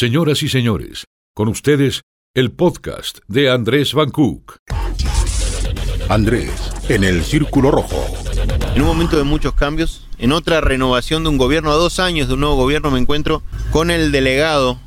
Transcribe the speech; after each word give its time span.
Señoras 0.00 0.42
y 0.42 0.48
señores, 0.48 1.04
con 1.34 1.48
ustedes, 1.48 2.00
el 2.32 2.52
podcast 2.52 3.18
de 3.28 3.50
Andrés 3.50 3.92
Van 3.92 4.08
Cook. 4.08 4.56
Andrés, 6.08 6.50
en 6.88 7.04
el 7.04 7.22
Círculo 7.22 7.70
Rojo. 7.70 8.06
En 8.74 8.80
un 8.80 8.88
momento 8.88 9.18
de 9.18 9.24
muchos 9.24 9.52
cambios, 9.52 10.08
en 10.16 10.32
otra 10.32 10.62
renovación 10.62 11.22
de 11.22 11.28
un 11.28 11.36
gobierno, 11.36 11.70
a 11.70 11.74
dos 11.74 12.00
años 12.00 12.28
de 12.28 12.32
un 12.32 12.40
nuevo 12.40 12.56
gobierno, 12.56 12.90
me 12.90 12.98
encuentro 12.98 13.42
con 13.72 13.90
el 13.90 14.10
delegado 14.10 14.80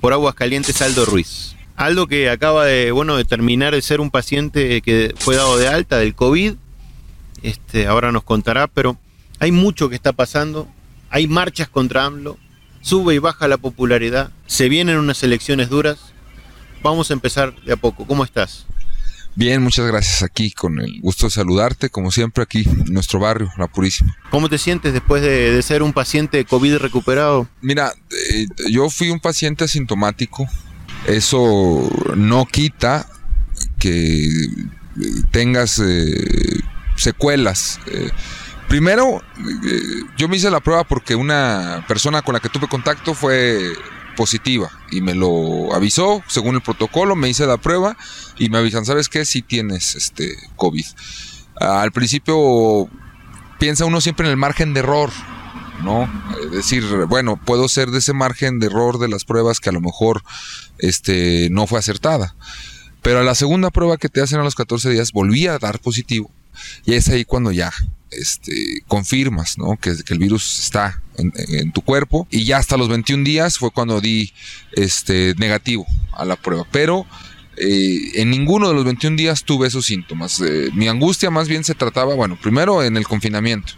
por 0.00 0.14
Aguascalientes, 0.14 0.80
Aldo 0.80 1.04
Ruiz. 1.04 1.54
Aldo 1.76 2.06
que 2.06 2.30
acaba 2.30 2.64
de, 2.64 2.92
bueno, 2.92 3.18
de 3.18 3.26
terminar 3.26 3.74
de 3.74 3.82
ser 3.82 4.00
un 4.00 4.10
paciente 4.10 4.80
que 4.80 5.12
fue 5.18 5.36
dado 5.36 5.58
de 5.58 5.68
alta 5.68 5.98
del 5.98 6.14
COVID. 6.14 6.54
Este, 7.42 7.86
ahora 7.86 8.12
nos 8.12 8.22
contará, 8.22 8.66
pero 8.66 8.96
hay 9.40 9.52
mucho 9.52 9.90
que 9.90 9.94
está 9.94 10.14
pasando. 10.14 10.68
Hay 11.10 11.28
marchas 11.28 11.68
contra 11.68 12.06
AMLO, 12.06 12.38
sube 12.86 13.16
y 13.16 13.18
baja 13.18 13.48
la 13.48 13.56
popularidad, 13.58 14.30
se 14.46 14.68
vienen 14.68 14.98
unas 14.98 15.20
elecciones 15.24 15.68
duras. 15.68 15.98
Vamos 16.84 17.10
a 17.10 17.14
empezar 17.14 17.52
de 17.62 17.72
a 17.72 17.76
poco. 17.76 18.06
¿Cómo 18.06 18.22
estás? 18.22 18.64
Bien, 19.34 19.60
muchas 19.60 19.88
gracias 19.88 20.22
aquí, 20.22 20.52
con 20.52 20.78
el 20.78 21.00
gusto 21.00 21.26
de 21.26 21.30
saludarte, 21.30 21.90
como 21.90 22.12
siempre 22.12 22.44
aquí 22.44 22.62
en 22.64 22.94
nuestro 22.94 23.18
barrio, 23.18 23.50
La 23.58 23.66
Purísima. 23.66 24.16
¿Cómo 24.30 24.48
te 24.48 24.56
sientes 24.56 24.92
después 24.92 25.20
de, 25.20 25.60
ser 25.62 25.82
un 25.82 25.92
paciente 25.92 26.36
de 26.36 26.44
COVID 26.44 26.76
recuperado? 26.76 27.48
Mira, 27.60 27.92
eh, 28.32 28.46
yo 28.70 28.88
fui 28.88 29.10
un 29.10 29.18
paciente 29.18 29.64
asintomático, 29.64 30.48
eso 31.08 31.90
no 32.14 32.46
quita 32.46 33.08
que 33.80 34.28
tengas 35.32 35.80
eh, 35.80 36.60
secuelas. 36.94 37.80
Eh, 37.88 38.10
Primero, 38.68 39.22
eh, 39.38 39.80
yo 40.16 40.28
me 40.28 40.36
hice 40.36 40.50
la 40.50 40.60
prueba 40.60 40.84
porque 40.84 41.14
una 41.14 41.84
persona 41.86 42.22
con 42.22 42.34
la 42.34 42.40
que 42.40 42.48
tuve 42.48 42.68
contacto 42.68 43.14
fue 43.14 43.74
positiva 44.16 44.70
y 44.90 45.00
me 45.02 45.14
lo 45.14 45.72
avisó 45.74 46.22
según 46.26 46.56
el 46.56 46.62
protocolo, 46.62 47.14
me 47.14 47.28
hice 47.28 47.46
la 47.46 47.58
prueba 47.58 47.96
y 48.38 48.48
me 48.48 48.58
avisan, 48.58 48.84
¿sabes 48.84 49.08
qué? 49.08 49.24
Si 49.24 49.42
tienes 49.42 49.94
este 49.94 50.36
COVID. 50.56 50.84
Al 51.60 51.92
principio 51.92 52.88
piensa 53.60 53.84
uno 53.84 54.00
siempre 54.00 54.26
en 54.26 54.32
el 54.32 54.36
margen 54.36 54.74
de 54.74 54.80
error, 54.80 55.10
¿no? 55.84 56.10
Es 56.42 56.50
decir, 56.50 56.84
bueno, 57.08 57.36
puedo 57.36 57.68
ser 57.68 57.90
de 57.90 57.98
ese 57.98 58.14
margen 58.14 58.58
de 58.58 58.66
error 58.66 58.98
de 58.98 59.08
las 59.08 59.24
pruebas 59.24 59.60
que 59.60 59.68
a 59.68 59.72
lo 59.72 59.80
mejor 59.80 60.22
este, 60.78 61.48
no 61.50 61.66
fue 61.66 61.78
acertada. 61.78 62.34
Pero 63.02 63.20
a 63.20 63.22
la 63.22 63.36
segunda 63.36 63.70
prueba 63.70 63.96
que 63.96 64.08
te 64.08 64.20
hacen 64.20 64.40
a 64.40 64.44
los 64.44 64.56
14 64.56 64.90
días 64.90 65.12
volví 65.12 65.46
a 65.46 65.58
dar 65.58 65.78
positivo 65.78 66.30
y 66.84 66.94
es 66.94 67.08
ahí 67.08 67.24
cuando 67.24 67.52
ya 67.52 67.72
este, 68.10 68.82
confirmas 68.86 69.58
¿no? 69.58 69.76
que, 69.76 69.90
el 70.08 70.18
virus 70.18 70.60
está 70.60 71.02
en, 71.16 71.72
tu 71.72 71.82
cuerpo. 71.82 72.26
Y 72.30 72.44
ya 72.44 72.58
hasta 72.58 72.76
los 72.76 72.88
21 72.88 73.24
días 73.24 73.58
fue 73.58 73.70
cuando 73.70 74.00
di 74.00 74.32
este, 74.72 75.34
negativo 75.38 75.86
a 76.12 76.24
la 76.24 76.36
prueba. 76.36 76.66
Pero 76.70 77.06
eh, 77.56 78.12
en 78.14 78.30
ninguno 78.30 78.68
de 78.68 78.74
los 78.74 78.84
21 78.84 79.16
días 79.16 79.44
tuve 79.44 79.68
esos 79.68 79.86
síntomas. 79.86 80.40
Eh, 80.40 80.70
mi 80.74 80.88
angustia 80.88 81.30
más 81.30 81.48
bien 81.48 81.64
se 81.64 81.74
trataba, 81.74 82.14
bueno, 82.14 82.38
primero 82.40 82.82
en 82.82 82.96
el 82.96 83.06
confinamiento. 83.06 83.74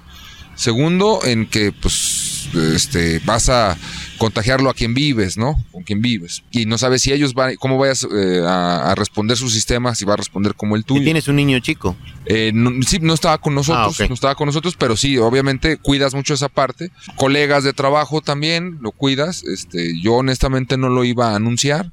Segundo, 0.55 1.21
en 1.25 1.47
que 1.47 1.71
pues 1.73 2.28
este, 2.55 3.21
vas 3.25 3.49
a 3.49 3.77
contagiarlo 4.19 4.69
a 4.69 4.75
quien 4.75 4.95
vives, 4.95 5.39
¿no? 5.39 5.57
Con 5.73 5.83
quien 5.83 6.01
vives. 6.01 6.43
Y 6.51 6.67
no 6.67 6.77
sabes 6.79 7.03
si 7.03 7.13
ellos 7.13 7.35
van, 7.35 7.57
cómo 7.57 7.79
vayas 7.79 8.07
eh, 8.13 8.43
a, 8.47 8.95
responder 8.97 9.37
su 9.37 9.49
sistema, 9.49 9.95
si 9.95 10.05
va 10.05 10.15
a 10.15 10.17
responder 10.17 10.55
como 10.55 10.77
el 10.77 10.85
tuyo. 10.85 11.01
¿Y 11.01 11.05
tienes 11.05 11.29
un 11.29 11.37
niño 11.37 11.59
chico? 11.61 11.97
Eh, 12.27 12.51
no, 12.55 12.71
sí, 12.83 12.99
no 13.01 13.15
estaba 13.15 13.39
con 13.39 13.55
nosotros, 13.55 14.01
ah, 14.01 14.07
no 14.09 14.15
estaba 14.15 14.35
con 14.35 14.47
nosotros, 14.47 14.77
pero 14.77 14.97
sí, 14.97 15.17
obviamente 15.19 15.77
cuidas 15.77 16.15
mucho 16.15 16.35
esa 16.35 16.49
parte. 16.49 16.91
Colegas 17.17 17.65
de 17.65 17.73
trabajo 17.73 18.21
también 18.21 18.79
lo 18.81 18.91
cuidas. 18.93 19.45
Este, 19.45 20.01
yo 20.01 20.15
honestamente 20.15 20.77
no 20.77 20.89
lo 20.89 21.05
iba 21.05 21.33
a 21.33 21.37
anunciar. 21.37 21.93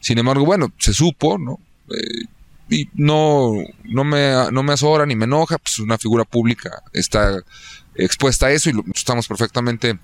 Sin 0.00 0.18
embargo, 0.18 0.44
bueno, 0.44 0.72
se 0.78 0.92
supo, 0.92 1.38
¿no? 1.38 1.58
Eh, 1.90 2.24
y 2.68 2.88
no, 2.94 3.52
no 3.84 4.04
me, 4.04 4.50
no 4.50 4.62
me 4.62 4.72
azora 4.72 5.06
ni 5.06 5.14
me 5.14 5.24
enoja, 5.24 5.58
pues 5.58 5.78
una 5.78 5.98
figura 5.98 6.24
pública 6.24 6.82
está 6.92 7.38
expuesta 7.98 8.46
a 8.46 8.52
eso 8.52 8.70
y 8.70 8.74
estamos 8.94 9.26
perfectamente 9.26 9.98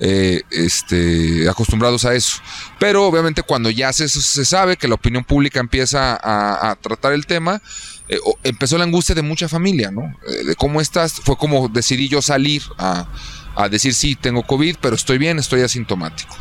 eh, 0.00 0.42
este, 0.50 1.48
acostumbrados 1.48 2.04
a 2.04 2.14
eso. 2.14 2.38
Pero 2.78 3.04
obviamente 3.06 3.42
cuando 3.42 3.70
ya 3.70 3.92
se, 3.92 4.08
se 4.08 4.44
sabe 4.44 4.76
que 4.76 4.88
la 4.88 4.94
opinión 4.94 5.24
pública 5.24 5.60
empieza 5.60 6.18
a, 6.20 6.74
tratar 6.76 7.12
el 7.12 7.26
tema, 7.26 7.62
eh, 8.08 8.18
empezó 8.42 8.78
la 8.78 8.84
angustia 8.84 9.14
de 9.14 9.22
mucha 9.22 9.48
familia, 9.48 9.90
¿no? 9.90 10.16
Eh, 10.26 10.44
de 10.46 10.54
cómo 10.56 10.80
estás, 10.80 11.20
fue 11.22 11.36
como 11.36 11.68
decidí 11.68 12.08
yo 12.08 12.22
salir 12.22 12.62
a, 12.78 13.06
a 13.54 13.68
decir 13.68 13.94
sí, 13.94 14.16
tengo 14.16 14.42
COVID, 14.42 14.76
pero 14.80 14.94
estoy 14.94 15.18
bien, 15.18 15.38
estoy 15.38 15.62
asintomático. 15.62 16.34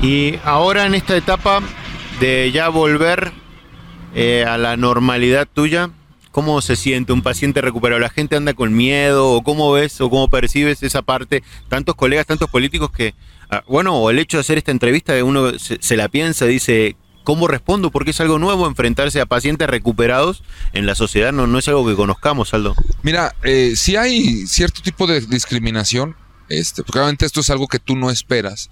Y 0.00 0.38
ahora 0.44 0.86
en 0.86 0.94
esta 0.94 1.16
etapa 1.16 1.60
de 2.20 2.50
ya 2.52 2.68
volver 2.68 3.41
a 4.14 4.58
la 4.58 4.76
normalidad 4.76 5.48
tuya, 5.52 5.90
¿Cómo 6.32 6.62
se 6.62 6.76
siente 6.76 7.12
un 7.12 7.20
paciente 7.20 7.60
recuperado? 7.60 8.00
¿La 8.00 8.08
gente 8.08 8.36
anda 8.36 8.54
con 8.54 8.74
miedo? 8.74 9.32
¿O 9.32 9.42
cómo 9.42 9.70
ves 9.70 10.00
o 10.00 10.08
cómo 10.08 10.28
percibes 10.28 10.82
esa 10.82 11.02
parte? 11.02 11.42
Tantos 11.68 11.94
colegas, 11.94 12.26
tantos 12.26 12.48
políticos 12.48 12.90
que, 12.90 13.14
ah, 13.50 13.62
bueno, 13.68 13.98
o 13.98 14.08
el 14.08 14.18
hecho 14.18 14.38
de 14.38 14.40
hacer 14.40 14.56
esta 14.56 14.70
entrevista, 14.70 15.12
uno 15.22 15.52
se, 15.58 15.96
la 15.96 16.08
piensa, 16.08 16.46
dice, 16.46 16.96
¿cómo 17.22 17.48
respondo? 17.48 17.90
Porque 17.90 18.12
es 18.12 18.20
algo 18.22 18.38
nuevo 18.38 18.66
enfrentarse 18.66 19.20
a 19.20 19.26
pacientes 19.26 19.68
recuperados 19.68 20.42
en 20.72 20.86
la 20.86 20.94
sociedad, 20.94 21.32
no, 21.32 21.46
no 21.46 21.58
es 21.58 21.68
algo 21.68 21.86
que 21.86 21.94
conozcamos, 21.94 22.54
Aldo. 22.54 22.74
Mira, 23.02 23.34
eh, 23.42 23.74
si 23.76 23.96
hay 23.96 24.46
cierto 24.46 24.80
tipo 24.80 25.06
de 25.06 25.20
discriminación, 25.20 26.16
este, 26.48 26.82
porque 26.82 26.98
obviamente 26.98 27.26
esto 27.26 27.40
es 27.40 27.50
algo 27.50 27.68
que 27.68 27.78
tú 27.78 27.94
no 27.94 28.10
esperas 28.10 28.70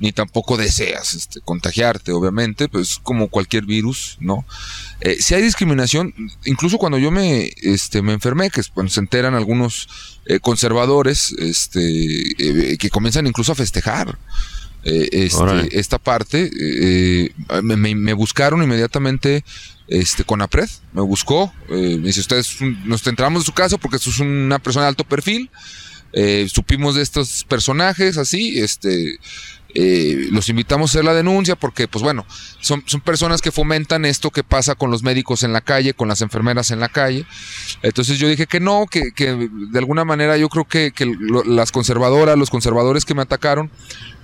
ni 0.00 0.12
tampoco 0.12 0.56
deseas 0.56 1.12
este, 1.14 1.40
contagiarte, 1.42 2.12
obviamente, 2.12 2.68
pues 2.68 2.98
como 3.02 3.28
cualquier 3.28 3.66
virus, 3.66 4.16
¿no? 4.18 4.46
Eh, 5.02 5.18
si 5.20 5.34
hay 5.34 5.42
discriminación, 5.42 6.14
incluso 6.46 6.78
cuando 6.78 6.98
yo 6.98 7.10
me, 7.10 7.52
este, 7.62 8.00
me 8.00 8.14
enfermé, 8.14 8.50
que 8.50 8.62
se 8.62 9.00
enteran 9.00 9.34
algunos 9.34 10.18
eh, 10.24 10.40
conservadores, 10.40 11.32
este, 11.38 12.72
eh, 12.72 12.78
que 12.78 12.88
comienzan 12.90 13.26
incluso 13.26 13.52
a 13.52 13.54
festejar. 13.54 14.18
Este, 14.82 15.78
esta 15.78 15.98
parte 15.98 16.50
me, 17.62 18.14
buscaron 18.14 18.62
inmediatamente 18.62 19.44
este 19.88 20.24
con 20.24 20.40
APRED 20.40 20.70
me 20.94 21.02
buscó 21.02 21.52
me 21.68 21.98
dice 21.98 22.20
ustedes 22.20 22.56
nos 22.86 23.06
entramos 23.06 23.42
de 23.42 23.44
su 23.44 23.52
caso 23.52 23.76
porque 23.76 23.98
esto 23.98 24.08
es 24.08 24.20
una 24.20 24.58
persona 24.58 24.86
de 24.86 24.88
alto 24.88 25.04
perfil 25.04 25.50
supimos 26.48 26.94
de 26.94 27.02
estos 27.02 27.44
personajes 27.44 28.16
así 28.16 28.58
este 28.58 29.18
eh, 29.74 30.28
los 30.30 30.48
invitamos 30.48 30.90
a 30.90 30.92
hacer 30.92 31.04
la 31.04 31.14
denuncia 31.14 31.56
porque, 31.56 31.86
pues 31.86 32.02
bueno, 32.02 32.26
son, 32.60 32.82
son 32.86 33.00
personas 33.00 33.40
que 33.40 33.52
fomentan 33.52 34.04
esto 34.04 34.30
que 34.30 34.42
pasa 34.42 34.74
con 34.74 34.90
los 34.90 35.02
médicos 35.02 35.42
en 35.42 35.52
la 35.52 35.60
calle, 35.60 35.94
con 35.94 36.08
las 36.08 36.22
enfermeras 36.22 36.70
en 36.70 36.80
la 36.80 36.88
calle. 36.88 37.24
Entonces 37.82 38.18
yo 38.18 38.28
dije 38.28 38.46
que 38.46 38.60
no, 38.60 38.86
que, 38.90 39.12
de 39.16 39.78
alguna 39.78 40.04
manera 40.04 40.36
yo 40.36 40.48
creo 40.48 40.64
que, 40.64 40.92
las 41.46 41.72
conservadoras, 41.72 42.36
los 42.36 42.50
conservadores 42.50 43.04
que 43.04 43.14
me 43.14 43.22
atacaron, 43.22 43.70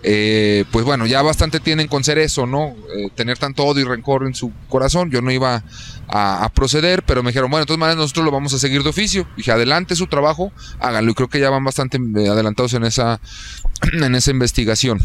eh, 0.02 0.64
pues 0.70 0.84
bueno, 0.84 1.06
ya 1.06 1.22
bastante 1.22 1.58
tienen 1.58 1.88
con 1.88 2.04
ser 2.04 2.18
eso, 2.18 2.46
¿no? 2.46 2.76
Eh, 2.96 3.10
tener 3.14 3.38
tanto 3.38 3.64
odio 3.64 3.82
y 3.82 3.88
rencor 3.88 4.24
en 4.26 4.34
su 4.34 4.52
corazón. 4.68 5.10
Yo 5.10 5.22
no 5.22 5.30
iba 5.30 5.64
a, 6.08 6.50
proceder, 6.54 7.02
pero 7.02 7.22
me 7.22 7.30
dijeron, 7.30 7.50
bueno, 7.50 7.62
de 7.62 7.66
todas 7.66 7.80
maneras 7.80 7.98
nosotros 7.98 8.24
lo 8.24 8.30
vamos 8.30 8.52
a 8.54 8.58
seguir 8.58 8.82
de 8.82 8.90
oficio. 8.90 9.26
Dije, 9.36 9.52
adelante 9.52 9.96
su 9.96 10.06
trabajo, 10.06 10.52
háganlo. 10.80 11.10
Y 11.10 11.14
creo 11.14 11.28
que 11.28 11.40
ya 11.40 11.50
van 11.50 11.64
bastante 11.64 11.98
adelantados 11.98 12.74
en 12.74 12.84
esa, 12.84 13.20
en 13.92 14.14
esa 14.14 14.30
investigación. 14.30 15.00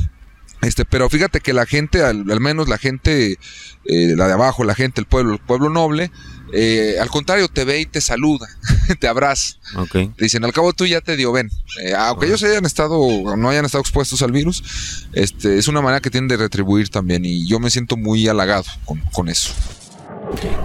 Este, 0.61 0.85
pero 0.85 1.09
fíjate 1.09 1.39
que 1.39 1.53
la 1.53 1.65
gente, 1.65 2.03
al, 2.03 2.23
menos 2.39 2.69
la 2.69 2.77
gente, 2.77 3.39
eh, 3.85 4.13
la 4.15 4.27
de 4.27 4.33
abajo, 4.33 4.63
la 4.63 4.75
gente, 4.75 5.01
el 5.01 5.07
pueblo, 5.07 5.33
el 5.33 5.39
pueblo 5.39 5.69
noble, 5.69 6.11
eh, 6.53 6.97
al 6.99 7.09
contrario, 7.09 7.47
te 7.47 7.63
ve 7.63 7.79
y 7.79 7.85
te 7.85 8.01
saluda, 8.01 8.47
te 8.99 9.07
abraza. 9.07 9.55
Te 9.91 10.11
dicen, 10.19 10.43
al 10.43 10.53
cabo 10.53 10.73
tú 10.73 10.85
ya 10.85 11.01
te 11.01 11.15
dio, 11.15 11.31
ven. 11.31 11.49
Eh, 11.81 11.93
aunque 11.97 12.27
ellos 12.27 12.43
hayan 12.43 12.65
estado, 12.65 12.97
no 13.37 13.49
hayan 13.49 13.65
estado 13.65 13.81
expuestos 13.81 14.21
al 14.21 14.31
virus, 14.31 15.07
este, 15.13 15.57
es 15.57 15.67
una 15.67 15.81
manera 15.81 16.01
que 16.01 16.09
tienen 16.09 16.27
de 16.27 16.37
retribuir 16.37 16.89
también 16.89 17.25
y 17.25 17.47
yo 17.47 17.59
me 17.59 17.69
siento 17.69 17.97
muy 17.97 18.27
halagado 18.27 18.65
con, 19.13 19.29
eso. 19.29 19.53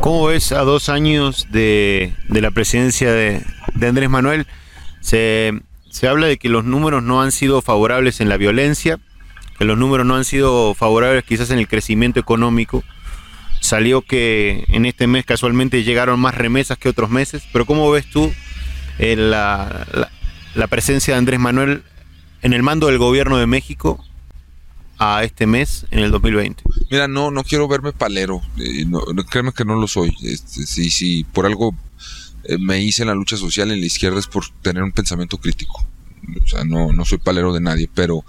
¿Cómo 0.01 0.27
ves 0.27 0.53
a 0.53 0.61
dos 0.61 0.89
años 0.89 1.47
de, 1.51 2.13
la 2.29 2.51
presidencia 2.51 3.13
de, 3.13 3.43
de 3.75 3.87
Andrés 3.87 4.11
Manuel? 4.11 4.47
Se, 5.01 5.53
se 5.89 6.09
habla 6.09 6.27
de 6.27 6.37
que 6.37 6.49
los 6.49 6.65
números 6.65 7.03
no 7.03 7.23
han 7.23 7.33
sido 7.33 7.63
favorables 7.63 8.21
en 8.21 8.29
la 8.29 8.37
violencia, 8.37 8.99
que 9.57 9.65
los 9.65 9.79
números 9.79 10.07
no 10.07 10.17
han 10.17 10.25
sido 10.25 10.75
favorables 10.75 11.25
quizás 11.25 11.51
en 11.51 11.59
el 11.59 11.69
crecimiento 11.69 12.21
económico. 12.21 12.85
Salió 13.61 14.03
que 14.03 14.65
en 14.69 14.87
este 14.87 15.07
mes 15.07 15.25
casualmente 15.25 15.83
llegaron 15.83 16.21
más 16.21 16.35
remesas 16.35 16.79
que 16.79 16.89
otros 16.89 17.11
meses, 17.11 17.43
pero 17.53 17.65
¿cómo 17.67 17.91
ves 17.91 18.09
tú 18.11 18.33
eh, 18.99 19.17
la, 19.17 20.11
presencia 20.69 21.15
de 21.15 21.19
Andrés 21.19 21.41
Manuel 21.41 21.83
en 22.43 22.53
el 22.53 22.63
mando 22.63 22.87
del 22.87 22.99
gobierno 22.99 23.39
de 23.39 23.47
México 23.47 24.05
a 24.99 25.25
este 25.25 25.47
mes 25.47 25.87
en 25.91 26.01
el 26.01 26.11
2020? 26.11 26.63
Mira, 26.91 27.09
no, 27.09 27.31
no 27.31 27.43
quiero 27.43 27.67
verme 27.67 27.93
palero, 27.93 28.43
eh, 28.59 28.85
no, 28.87 29.03
créeme 29.29 29.53
que 29.53 29.65
no 29.65 29.77
lo 29.77 29.89
soy. 29.89 30.15
Este, 30.23 30.67
si, 30.67 30.91
si 30.91 31.25
por 31.25 31.47
algo 31.47 31.75
eh, 32.45 32.59
me 32.59 32.81
hice 32.81 33.03
en 33.03 33.09
la 33.09 33.15
lucha 33.15 33.37
social 33.37 33.71
en 33.71 33.81
la 33.81 33.87
izquierda 33.87 34.21
es 34.21 34.27
por 34.27 34.45
tener 34.63 34.83
un 34.83 34.93
pensamiento 34.93 35.39
crítico 35.39 35.85
o 36.43 36.47
sea, 36.47 36.65
no, 36.65 36.93
no 36.93 37.05
soy 37.05 37.19
palero 37.19 37.53
de 37.53 37.61
nadie, 37.61 37.89
pero 37.93 38.25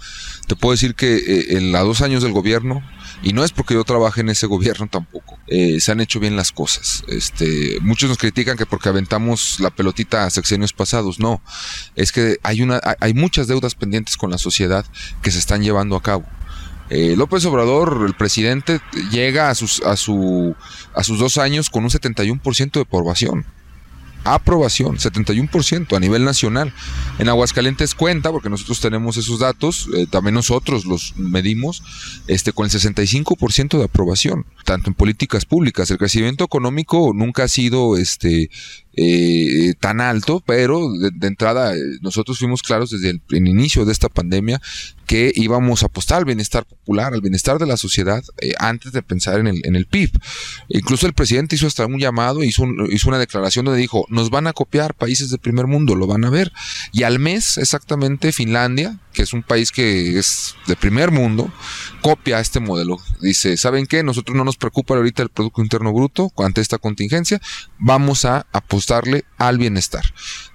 te 0.46 0.56
puedo 0.56 0.72
decir 0.72 0.94
que 0.94 1.16
eh, 1.16 1.56
en 1.56 1.72
los 1.72 1.84
dos 1.84 2.02
años 2.02 2.22
del 2.22 2.32
gobierno, 2.32 2.82
y 3.22 3.32
no 3.32 3.44
es 3.44 3.52
porque 3.52 3.74
yo 3.74 3.84
trabaje 3.84 4.20
en 4.20 4.28
ese 4.28 4.46
gobierno 4.54 4.88
tampoco, 4.90 5.38
eh, 5.46 5.80
se 5.80 5.92
han 5.92 6.00
hecho 6.00 6.20
bien 6.20 6.36
las 6.36 6.52
cosas. 6.52 7.04
Este, 7.08 7.78
muchos 7.80 8.08
nos 8.08 8.18
critican 8.18 8.56
que 8.56 8.66
porque 8.66 8.88
aventamos 8.88 9.60
la 9.60 9.70
pelotita 9.70 10.24
a 10.24 10.30
sexenios 10.30 10.72
pasados, 10.72 11.18
no, 11.18 11.40
es 11.96 12.12
que 12.12 12.38
hay, 12.42 12.62
una, 12.62 12.80
hay 13.00 13.14
muchas 13.14 13.46
deudas 13.46 13.74
pendientes 13.74 14.16
con 14.16 14.30
la 14.30 14.38
sociedad 14.38 14.86
que 15.22 15.30
se 15.30 15.38
están 15.38 15.62
llevando 15.62 15.96
a 15.96 16.02
cabo. 16.02 16.24
Eh, 16.90 17.14
López 17.16 17.44
Obrador, 17.44 18.04
el 18.06 18.14
presidente, 18.14 18.80
llega 19.10 19.50
a 19.50 19.54
sus, 19.54 19.82
a, 19.82 19.96
su, 19.96 20.56
a 20.94 21.04
sus 21.04 21.18
dos 21.18 21.36
años 21.36 21.68
con 21.68 21.84
un 21.84 21.90
71% 21.90 22.72
de 22.72 22.80
aprobación 22.80 23.44
aprobación, 24.34 24.96
71% 24.96 25.96
a 25.96 26.00
nivel 26.00 26.24
nacional. 26.24 26.72
En 27.18 27.28
Aguascalientes 27.28 27.94
cuenta, 27.94 28.30
porque 28.30 28.50
nosotros 28.50 28.80
tenemos 28.80 29.16
esos 29.16 29.40
datos, 29.40 29.88
eh, 29.94 30.06
también 30.08 30.34
nosotros 30.34 30.84
los 30.84 31.14
medimos, 31.16 31.82
este, 32.26 32.52
con 32.52 32.66
el 32.66 32.72
65% 32.72 33.78
de 33.78 33.84
aprobación, 33.84 34.46
tanto 34.64 34.90
en 34.90 34.94
políticas 34.94 35.44
públicas. 35.44 35.90
El 35.90 35.98
crecimiento 35.98 36.44
económico 36.44 37.12
nunca 37.14 37.44
ha 37.44 37.48
sido 37.48 37.96
este, 37.96 38.50
eh, 39.00 39.74
tan 39.78 40.00
alto, 40.00 40.42
pero 40.44 40.92
de, 40.92 41.26
entrada 41.28 41.72
eh, 41.76 41.80
nosotros 42.00 42.40
fuimos 42.40 42.62
claros 42.62 42.90
desde 42.90 43.10
el, 43.10 43.46
inicio 43.46 43.84
de 43.84 43.92
esta 43.92 44.08
pandemia 44.08 44.60
que 45.06 45.30
íbamos 45.36 45.84
a 45.84 45.86
apostar 45.86 46.18
al 46.18 46.24
bienestar 46.24 46.64
popular, 46.64 47.14
al 47.14 47.20
bienestar 47.20 47.60
de 47.60 47.66
la 47.66 47.76
sociedad, 47.76 48.24
eh, 48.40 48.54
antes 48.58 48.90
de 48.90 49.02
pensar 49.02 49.38
en 49.38 49.46
el, 49.46 49.60
en 49.64 49.76
el 49.76 49.86
PIB. 49.86 50.10
Incluso 50.68 51.06
el 51.06 51.12
presidente 51.12 51.54
hizo 51.54 51.68
hasta 51.68 51.86
un 51.86 52.00
llamado, 52.00 52.42
hizo, 52.42 52.64
hizo 52.90 53.08
una 53.08 53.20
declaración 53.20 53.66
donde 53.66 53.80
dijo, 53.80 54.04
nos 54.08 54.30
van 54.30 54.48
a 54.48 54.52
copiar 54.52 54.94
países 54.94 55.30
del 55.30 55.38
primer 55.38 55.68
mundo, 55.68 55.94
lo 55.94 56.08
van 56.08 56.24
a 56.24 56.30
ver. 56.30 56.52
Y 56.92 57.04
al 57.04 57.20
mes, 57.20 57.56
exactamente, 57.56 58.32
Finlandia, 58.32 58.98
que 59.18 59.24
es 59.24 59.32
un 59.32 59.42
país 59.42 59.72
que 59.72 60.16
es 60.16 60.54
de 60.68 60.76
primer 60.76 61.10
mundo, 61.10 61.50
copia 62.02 62.38
este 62.38 62.60
modelo. 62.60 62.98
Dice, 63.20 63.56
¿saben 63.56 63.88
qué? 63.88 64.04
Nosotros 64.04 64.36
no 64.36 64.44
nos 64.44 64.56
preocupa 64.56 64.94
ahorita 64.94 65.24
el 65.24 65.28
Producto 65.28 65.60
Interno 65.60 65.92
Bruto 65.92 66.30
ante 66.38 66.60
esta 66.60 66.78
contingencia, 66.78 67.40
vamos 67.80 68.24
a 68.24 68.46
apostarle 68.52 69.24
al 69.36 69.58
bienestar. 69.58 70.04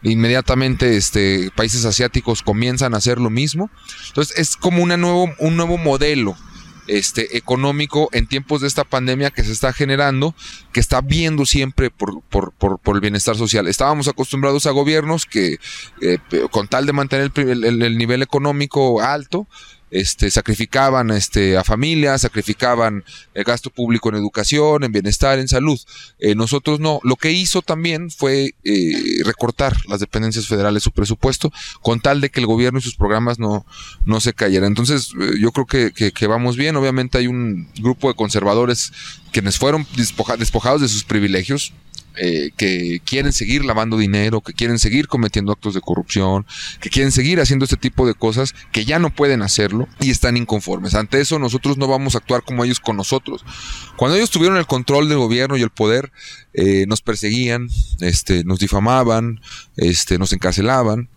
Inmediatamente 0.02 0.96
este, 0.96 1.52
países 1.54 1.84
asiáticos 1.84 2.42
comienzan 2.42 2.94
a 2.94 3.00
hacer 3.00 3.20
lo 3.20 3.30
mismo. 3.30 3.70
Entonces 4.08 4.40
es 4.40 4.56
como 4.56 4.82
una 4.82 4.96
nuevo, 4.96 5.30
un 5.40 5.58
nuevo 5.58 5.78
modelo 5.78 6.38
este, 6.88 7.38
económico 7.38 8.10
en 8.12 8.28
tiempos 8.28 8.62
de 8.62 8.68
esta 8.68 8.84
pandemia 8.84 9.32
que 9.32 9.44
se 9.44 9.52
está 9.52 9.74
generando, 9.74 10.36
que 10.72 10.80
está 10.80 11.02
viendo 11.02 11.46
siempre 11.46 11.90
por, 11.90 12.22
por, 12.22 12.54
por, 12.54 12.96
el 12.96 13.02
bienestar 13.02 13.36
social. 13.36 13.68
Estábamos 13.68 14.08
acostumbrados 14.08 14.66
a 14.66 14.72
gobiernos 14.72 15.26
que, 15.26 15.58
eh, 16.02 16.18
con 16.52 16.68
tal 16.68 16.86
de 16.86 16.94
mantener 16.94 17.32
el 17.36 17.98
nivel 17.98 18.22
económico 18.22 19.02
alto, 19.02 19.48
este, 19.94 20.32
sacrificaban 20.32 21.12
este, 21.12 21.56
a 21.56 21.64
familias, 21.64 22.22
sacrificaban 22.22 23.04
el 23.36 23.44
gasto 23.44 23.70
público 23.70 24.10
en 24.10 24.16
educación, 24.16 24.84
en 24.84 24.92
bienestar, 24.92 25.38
en 25.38 25.48
salud. 25.48 25.80
Eh, 26.20 26.34
nosotros 26.34 26.80
no. 26.80 27.00
Lo 27.04 27.16
que 27.16 27.32
hizo 27.32 27.62
también 27.62 28.10
fue 28.10 28.56
eh, 28.64 29.22
recortar 29.24 29.76
las 29.88 30.00
dependencias 30.00 30.48
federales 30.48 30.84
su 30.84 30.92
presupuesto 30.92 31.54
con 31.82 32.00
tal 32.00 32.22
de 32.22 32.30
que 32.30 32.40
el 32.40 32.48
gobierno 32.48 32.80
y 32.80 32.82
sus 32.82 32.96
programas 32.96 33.38
no, 33.38 33.66
no 34.06 34.20
se 34.20 34.34
cayeran. 34.34 34.68
Entonces, 34.68 35.12
eh, 35.22 35.34
yo 35.40 35.52
creo 35.52 35.68
que, 35.68 36.12
que, 36.12 36.28
vamos 36.28 36.58
bien. 36.58 36.76
Obviamente 36.76 37.20
hay 37.20 37.28
un 37.28 37.70
grupo 37.80 38.08
de 38.08 38.16
conservadores 38.16 38.92
quienes 39.32 39.60
fueron 39.60 39.86
despojados 39.96 40.82
de 40.82 40.88
sus 40.88 41.04
privilegios 41.04 41.74
eh, 42.16 42.52
que 42.56 43.02
quieren 43.04 43.34
seguir 43.34 43.66
lavando 43.66 43.98
dinero, 43.98 44.42
que 44.42 44.54
quieren 44.54 44.78
seguir 44.78 45.08
cometiendo 45.08 45.52
actos 45.52 45.74
de 45.74 45.82
corrupción, 45.82 46.46
que 46.80 46.90
quieren 46.90 47.12
seguir 47.12 47.40
haciendo 47.40 47.66
este 47.66 47.78
tipo 47.78 48.06
de 48.06 48.14
cosas, 48.14 48.54
que 48.72 48.86
ya 48.86 49.00
no 49.00 49.10
pueden 49.10 49.42
hacerlo 49.42 49.88
y 50.00 50.12
están 50.12 50.38
inconformes. 50.38 50.94
Ante 50.94 51.20
eso 51.20 51.40
nosotros 51.40 51.78
no 51.78 51.88
vamos 51.88 52.16
a 52.16 52.20
actuar 52.20 52.44
como 52.44 52.64
ellos 52.64 52.80
con 52.80 52.98
nosotros. 52.98 53.44
Cuando 53.98 54.18
ellos 54.18 54.30
tuvieron 54.30 54.58
el 54.58 54.68
control 54.68 55.10
del 55.10 55.18
gobierno 55.18 55.58
y 55.58 55.62
el 55.62 55.72
poder, 55.72 56.12
eh, 56.54 56.86
nos 56.88 57.02
perseguían, 57.02 57.70
este, 58.00 58.44
nos 58.44 58.60
difamaban, 58.60 59.42
este, 59.76 60.18
nos 60.20 60.34
encarcelaban. 60.34 61.10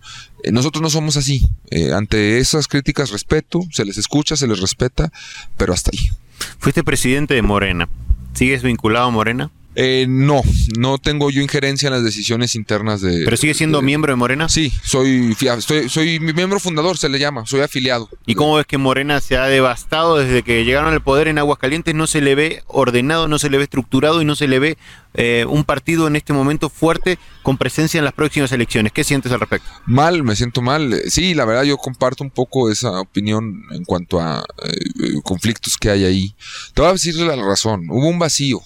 Eh, 0.45 0.53
nosotros 0.53 0.81
no 0.81 0.91
somos 0.91 1.17
así. 1.17 1.49
ante 1.95 2.39
esas 2.39 2.69
críticas 2.69 3.11
respeto, 3.11 3.61
se 3.71 3.85
les 3.85 3.99
escucha, 3.99 4.37
se 4.37 4.47
les 4.47 4.61
respeta, 4.61 5.13
pero 5.57 5.75
hasta 5.75 5.91
ahí. 5.93 6.11
Fuiste 6.59 6.83
presidente 6.85 7.35
de 7.35 7.43
Morena. 7.43 7.89
¿Sigues 8.33 8.63
vinculado 8.63 9.07
a 9.07 9.11
Morena? 9.11 9.51
Eh, 9.79 10.07
no, 10.09 10.41
no 10.79 10.97
tengo 10.97 11.29
yo 11.29 11.43
injerencia 11.43 11.89
en 11.89 11.93
las 11.93 12.03
decisiones 12.03 12.55
internas 12.55 13.03
de. 13.03 13.25
¿Pero 13.25 13.37
sigue 13.37 13.53
siendo 13.53 13.83
miembro 13.83 14.11
de 14.11 14.17
Morena? 14.17 14.49
Sí, 14.49 14.73
soy, 14.83 15.37
soy, 15.61 15.91
soy 15.91 16.19
miembro 16.19 16.59
fundador, 16.59 16.97
se 16.97 17.11
le 17.11 17.19
llama, 17.19 17.45
soy 17.45 17.61
afiliado. 17.61 18.09
¿Y 18.25 18.35
cómo 18.37 18.57
ves 18.57 18.65
que 18.65 18.79
Morena 18.79 19.21
se 19.21 19.37
ha 19.37 19.45
devastado 19.45 20.17
desde 20.17 20.43
que 20.43 20.65
llegaron 20.65 20.95
al 20.95 21.03
poder 21.03 21.29
en 21.29 21.37
Aguascalientes? 21.37 21.95
No 21.95 22.07
se 22.07 22.23
le 22.23 22.35
ve 22.35 22.63
ordenado, 22.69 23.29
no 23.29 23.39
se 23.39 23.51
le 23.51 23.59
ve 23.59 23.65
estructurado 23.65 24.23
y 24.23 24.25
no 24.25 24.35
se 24.35 24.49
le 24.49 24.59
ve 24.59 24.79
eh, 25.13 25.45
un 25.47 25.65
partido 25.65 26.07
en 26.07 26.17
este 26.17 26.33
momento 26.33 26.71
fuerte 26.71 27.19
con 27.43 27.59
presencia 27.59 27.99
en 27.99 28.07
las 28.07 28.15
próximas 28.15 28.51
elecciones. 28.53 28.93
¿Qué 28.93 29.05
sientes 29.05 29.31
al 29.31 29.41
respecto? 29.41 29.69
Mal, 29.85 30.23
me 30.23 30.37
siento 30.37 30.63
mal. 30.63 31.03
Sí, 31.09 31.35
la 31.35 31.45
verdad 31.45 31.65
yo 31.65 31.77
comparto 31.77 32.25
un 32.25 32.31
poco 32.31 32.71
esa 32.71 32.99
opinión 32.99 33.63
en 33.71 33.85
cuanto 33.85 34.21
a 34.21 34.43
eh, 34.65 35.21
conflictos 35.23 35.77
que 35.77 35.91
hay 35.91 36.05
ahí. 36.05 36.35
Te 36.73 36.81
voy 36.81 36.89
a 36.89 36.95
decir 36.95 37.15
la 37.17 37.37
razón, 37.37 37.91
hubo 37.91 38.09
un 38.09 38.19
vacío 38.19 38.63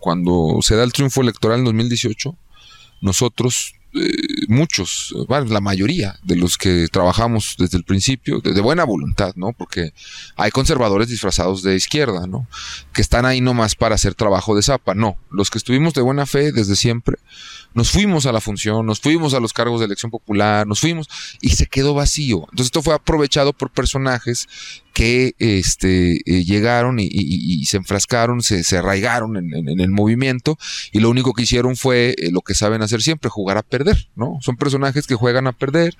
cuando 0.00 0.58
se 0.62 0.74
da 0.74 0.82
el 0.82 0.92
triunfo 0.92 1.20
electoral 1.20 1.60
en 1.60 1.66
2018, 1.66 2.36
nosotros, 3.02 3.74
eh, 3.94 4.46
muchos, 4.48 5.14
bueno, 5.28 5.46
la 5.46 5.60
mayoría 5.60 6.18
de 6.22 6.36
los 6.36 6.56
que 6.56 6.86
trabajamos 6.90 7.56
desde 7.58 7.76
el 7.76 7.84
principio, 7.84 8.40
de, 8.40 8.58
buena 8.60 8.84
voluntad, 8.84 9.34
¿no? 9.36 9.52
Porque 9.52 9.92
hay 10.36 10.50
conservadores 10.50 11.08
disfrazados 11.08 11.62
de 11.62 11.76
izquierda, 11.76 12.26
¿no? 12.26 12.46
Que 12.92 13.02
están 13.02 13.26
ahí 13.26 13.40
nomás 13.40 13.74
para 13.74 13.94
hacer 13.94 14.14
trabajo 14.14 14.56
de 14.56 14.62
zapa. 14.62 14.94
No, 14.94 15.18
los 15.30 15.50
que 15.50 15.58
estuvimos 15.58 15.94
de 15.94 16.02
buena 16.02 16.26
fe 16.26 16.52
desde 16.52 16.76
siempre, 16.76 17.18
nos 17.74 17.90
fuimos 17.90 18.26
a 18.26 18.32
la 18.32 18.40
función, 18.40 18.86
nos 18.86 19.00
fuimos 19.00 19.34
a 19.34 19.40
los 19.40 19.52
cargos 19.52 19.80
de 19.80 19.86
elección 19.86 20.10
popular, 20.10 20.66
nos 20.66 20.80
fuimos 20.80 21.08
y 21.40 21.50
se 21.50 21.66
quedó 21.66 21.94
vacío. 21.94 22.46
Entonces 22.50 22.66
esto 22.66 22.82
fue 22.82 22.94
aprovechado 22.94 23.52
por 23.52 23.70
personajes 23.70 24.48
que 24.92 25.34
este, 25.38 26.20
eh, 26.26 26.44
llegaron 26.44 26.98
y, 26.98 27.64
se 27.66 27.76
enfrascaron, 27.76 28.42
se, 28.42 28.64
se 28.64 28.78
arraigaron 28.78 29.36
en, 29.36 29.80
el 29.80 29.90
movimiento 29.90 30.58
y 30.92 31.00
lo 31.00 31.10
único 31.10 31.32
que 31.32 31.42
hicieron 31.42 31.76
fue 31.76 32.14
eh, 32.18 32.30
lo 32.32 32.40
que 32.40 32.54
saben 32.54 32.82
hacer 32.82 33.02
siempre, 33.02 33.30
jugar 33.30 33.56
a 33.56 33.62
perder, 33.62 34.08
¿no? 34.16 34.38
Son 34.40 34.56
personajes 34.56 35.06
que 35.06 35.14
juegan 35.14 35.46
a 35.46 35.52
perder, 35.52 35.96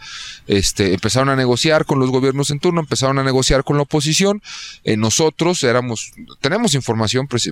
este, 0.46 0.92
empezaron 0.94 1.28
a 1.28 1.36
negociar 1.36 1.84
con 1.84 1.98
los 1.98 2.10
gobiernos 2.10 2.50
en 2.50 2.58
turno, 2.58 2.80
empezaron 2.80 3.18
a 3.18 3.24
negociar 3.24 3.64
con 3.64 3.76
la 3.76 3.82
oposición, 3.82 4.42
eh, 4.84 4.96
nosotros 4.96 5.62
éramos, 5.64 6.12
tenemos 6.40 6.74
información, 6.74 7.26
pues, 7.28 7.50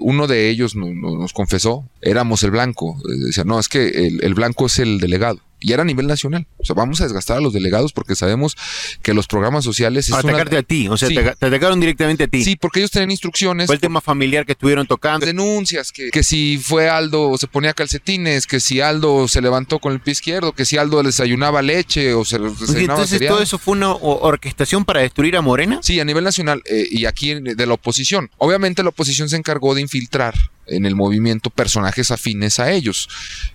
uno 0.00 0.26
de 0.26 0.48
ellos 0.48 0.74
nos 0.74 1.32
confesó, 1.32 1.88
éramos 2.02 2.42
el 2.42 2.50
blanco, 2.50 3.00
decía, 3.26 3.44
no, 3.44 3.58
es 3.58 3.68
que 3.68 3.88
el 3.88 4.34
blanco 4.34 4.66
es 4.66 4.78
el 4.78 4.98
delegado 4.98 5.40
y 5.60 5.72
era 5.72 5.82
a 5.82 5.84
nivel 5.84 6.06
nacional. 6.06 6.46
O 6.58 6.64
sea, 6.64 6.74
vamos 6.74 7.00
a 7.00 7.04
desgastar 7.04 7.38
a 7.38 7.40
los 7.40 7.52
delegados 7.52 7.92
porque 7.92 8.14
sabemos 8.14 8.56
que 9.02 9.14
los 9.14 9.26
programas 9.26 9.64
sociales... 9.64 10.08
Es 10.08 10.14
atacarte 10.14 10.56
a 10.56 10.62
ti, 10.62 10.88
o 10.88 10.96
sea, 10.96 11.08
te, 11.08 11.18
atacaron 11.20 11.80
directamente 11.80 12.24
a 12.24 12.28
ti. 12.28 12.44
Sí, 12.44 12.56
porque 12.56 12.80
ellos 12.80 12.90
tenían 12.90 13.10
instrucciones. 13.10 13.66
Fue 13.66 13.76
el 13.76 13.80
tema 13.80 14.00
familiar 14.00 14.46
que 14.46 14.52
estuvieron 14.52 14.86
tocando. 14.86 15.26
Denuncias, 15.26 15.92
que, 15.92 16.10
que 16.10 16.22
si 16.22 16.58
fue 16.58 16.88
Aldo 16.88 17.36
se 17.36 17.46
ponía 17.46 17.72
calcetines, 17.72 18.46
que 18.46 18.60
si 18.60 18.80
Aldo 18.80 19.28
se 19.28 19.40
levantó 19.40 19.78
con 19.78 19.92
el 19.92 20.00
pie 20.00 20.12
izquierdo, 20.12 20.52
que 20.52 20.64
si 20.64 20.76
Aldo 20.76 21.02
desayunaba 21.02 21.62
leche 21.62 22.14
o 22.14 22.24
se 22.24 22.38
desayunaba 22.38 23.02
Entonces, 23.02 23.26
¿todo 23.26 23.42
eso 23.42 23.58
fue 23.58 23.72
una 23.72 23.92
orquestación 23.94 24.84
para 24.84 25.00
destruir 25.00 25.36
a 25.36 25.42
Morena? 25.42 25.80
Sí, 25.82 26.00
a 26.00 26.04
nivel 26.04 26.24
nacional 26.24 26.62
eh, 26.66 26.86
y 26.90 27.04
aquí 27.06 27.34
de 27.34 27.66
la 27.66 27.74
oposición. 27.74 28.30
Obviamente 28.38 28.82
la 28.82 28.90
oposición 28.90 29.28
se 29.28 29.36
encargó 29.36 29.74
de 29.74 29.82
infiltrar 29.82 30.34
en 30.70 30.86
el 30.86 30.94
movimiento 30.94 31.50
personajes 31.50 32.10
afines 32.10 32.58
a 32.58 32.70
ellos. 32.72 33.08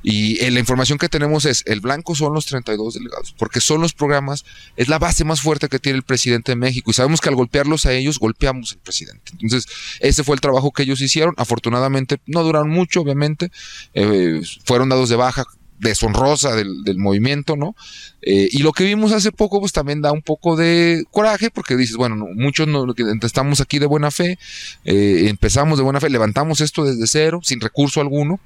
Y 0.03 0.43
eh, 0.43 0.51
la 0.51 0.59
información 0.59 0.97
que 0.97 1.09
tenemos 1.09 1.45
es, 1.45 1.63
el 1.65 1.79
blanco 1.79 2.15
son 2.15 2.33
los 2.33 2.45
32 2.45 2.95
delegados, 2.95 3.33
porque 3.37 3.61
son 3.61 3.81
los 3.81 3.93
programas, 3.93 4.45
es 4.75 4.87
la 4.87 4.99
base 4.99 5.23
más 5.23 5.41
fuerte 5.41 5.69
que 5.69 5.79
tiene 5.79 5.97
el 5.97 6.03
presidente 6.03 6.51
de 6.51 6.55
México. 6.55 6.91
Y 6.91 6.93
sabemos 6.93 7.21
que 7.21 7.29
al 7.29 7.35
golpearlos 7.35 7.85
a 7.85 7.93
ellos, 7.93 8.19
golpeamos 8.19 8.73
al 8.73 8.79
presidente. 8.79 9.31
Entonces, 9.33 9.67
ese 9.99 10.23
fue 10.23 10.35
el 10.35 10.41
trabajo 10.41 10.71
que 10.71 10.83
ellos 10.83 11.01
hicieron. 11.01 11.33
Afortunadamente, 11.37 12.19
no 12.25 12.43
duraron 12.43 12.69
mucho, 12.69 13.01
obviamente. 13.01 13.51
Eh, 13.93 14.41
fueron 14.65 14.89
dados 14.89 15.09
de 15.09 15.15
baja 15.15 15.45
deshonrosa 15.79 16.55
del, 16.55 16.97
movimiento, 16.97 17.55
¿no? 17.55 17.75
Eh, 18.21 18.49
y 18.51 18.59
lo 18.59 18.71
que 18.71 18.85
vimos 18.85 19.11
hace 19.11 19.31
poco, 19.31 19.59
pues 19.59 19.73
también 19.73 20.01
da 20.01 20.11
un 20.11 20.21
poco 20.21 20.55
de 20.55 21.05
coraje, 21.11 21.51
porque 21.51 21.75
dices, 21.75 21.95
bueno, 21.95 22.15
muchos 22.35 22.67
no, 22.67 22.85
estamos 23.21 23.61
aquí 23.61 23.79
de 23.79 23.85
buena 23.85 24.11
fe, 24.11 24.37
eh, 24.85 25.25
empezamos 25.27 25.77
de 25.77 25.83
buena 25.83 25.99
fe, 25.99 26.09
levantamos 26.09 26.61
esto 26.61 26.85
desde 26.85 27.07
cero, 27.07 27.39
sin 27.43 27.59
recurso 27.59 28.01
alguno, 28.01 28.39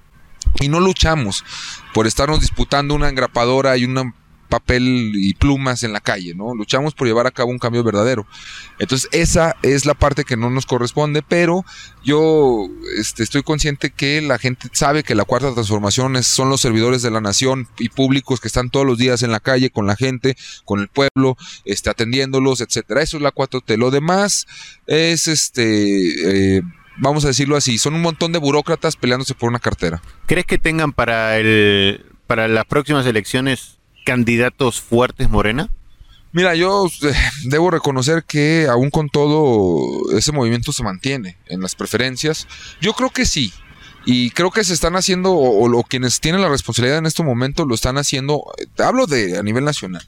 y 0.60 0.70
no 0.70 0.80
luchamos 0.80 1.44
por 1.94 2.08
estarnos 2.08 2.42
disputando 2.42 2.96
una 2.96 3.10
engrapadora 3.10 3.78
y 3.78 3.86
una 3.86 4.14
papel 4.50 5.12
y 5.16 5.34
plumas 5.36 5.84
en 5.84 5.94
la 5.94 6.02
calle, 6.02 6.34
¿no? 6.36 6.54
Luchamos 6.56 6.94
por 6.94 7.08
llevar 7.08 7.28
a 7.28 7.32
cabo 7.32 7.52
un 7.52 7.60
cambio 7.60 7.84
verdadero. 7.84 8.26
Entonces, 8.80 9.08
esa 9.14 9.56
es 9.62 9.86
la 9.86 9.94
parte 9.94 10.26
que 10.26 10.36
no 10.36 10.50
nos 10.50 10.66
corresponde, 10.66 11.22
pero 11.22 11.64
yo 12.04 12.68
este, 12.98 13.24
estoy 13.24 13.44
consciente 13.44 13.92
que 13.92 14.22
la 14.22 14.38
gente 14.40 14.68
sabe 14.74 15.04
que 15.04 15.16
la 15.16 15.24
cuarta 15.26 15.54
transformación 15.54 16.16
es- 16.16 16.28
son 16.28 16.50
los 16.50 16.62
servidores 16.62 17.02
de 17.02 17.12
la 17.12 17.22
nación 17.22 17.68
y 17.78 17.90
públicos 17.90 18.40
que 18.40 18.48
están 18.48 18.70
todos 18.70 18.86
los 18.86 18.98
días 18.98 19.24
en 19.24 19.32
la 19.32 19.40
calle 19.40 19.70
con 19.70 19.86
la 19.88 19.96
gente, 19.96 20.36
con 20.66 20.80
el 20.80 20.88
pueblo, 20.90 21.38
este, 21.66 21.90
atendiéndolos, 21.90 22.62
etcétera. 22.62 23.02
Eso 23.02 23.18
es 23.18 23.24
la 23.24 23.32
4T. 23.32 23.78
Lo 23.78 23.92
demás 23.92 24.48
es 24.88 25.28
este. 25.28 26.58
eh, 26.58 26.62
Vamos 27.02 27.24
a 27.24 27.30
decirlo 27.30 27.56
así, 27.56 27.78
son 27.78 27.94
un 27.94 28.02
montón 28.02 28.34
de 28.34 28.40
burócratas 28.40 28.98
peleándose 28.98 29.34
por 29.34 29.48
una 29.48 29.60
cartera. 29.60 30.02
¿Crees 30.26 30.46
que 30.46 30.58
tengan 30.58 30.92
para 30.92 31.38
el 31.38 32.06
para 32.28 32.50
las 32.50 32.66
próximas 32.66 33.06
elecciones 33.06 33.79
candidatos 34.10 34.82
fuertes 34.82 35.30
Morena? 35.30 35.70
Mira, 36.32 36.56
yo 36.56 36.88
eh, 37.04 37.14
debo 37.46 37.70
reconocer 37.70 38.24
que 38.24 38.66
aún 38.68 38.90
con 38.90 39.08
todo 39.08 40.18
ese 40.18 40.32
movimiento 40.32 40.72
se 40.72 40.82
mantiene 40.82 41.38
en 41.46 41.62
las 41.62 41.76
preferencias. 41.76 42.48
Yo 42.82 42.94
creo 42.94 43.12
que 43.12 43.28
sí. 43.28 43.54
Y 44.06 44.32
creo 44.32 44.50
que 44.50 44.64
se 44.64 44.74
están 44.74 44.96
haciendo, 44.96 45.32
o, 45.32 45.78
o 45.78 45.84
quienes 45.84 46.20
tienen 46.20 46.42
la 46.42 46.50
responsabilidad 46.50 46.98
en 46.98 47.06
este 47.06 47.22
momento 47.22 47.66
lo 47.66 47.76
están 47.76 48.00
haciendo, 48.00 48.46
eh, 48.58 48.66
hablo 48.82 49.06
de 49.06 49.38
a 49.38 49.44
nivel 49.44 49.64
nacional, 49.64 50.04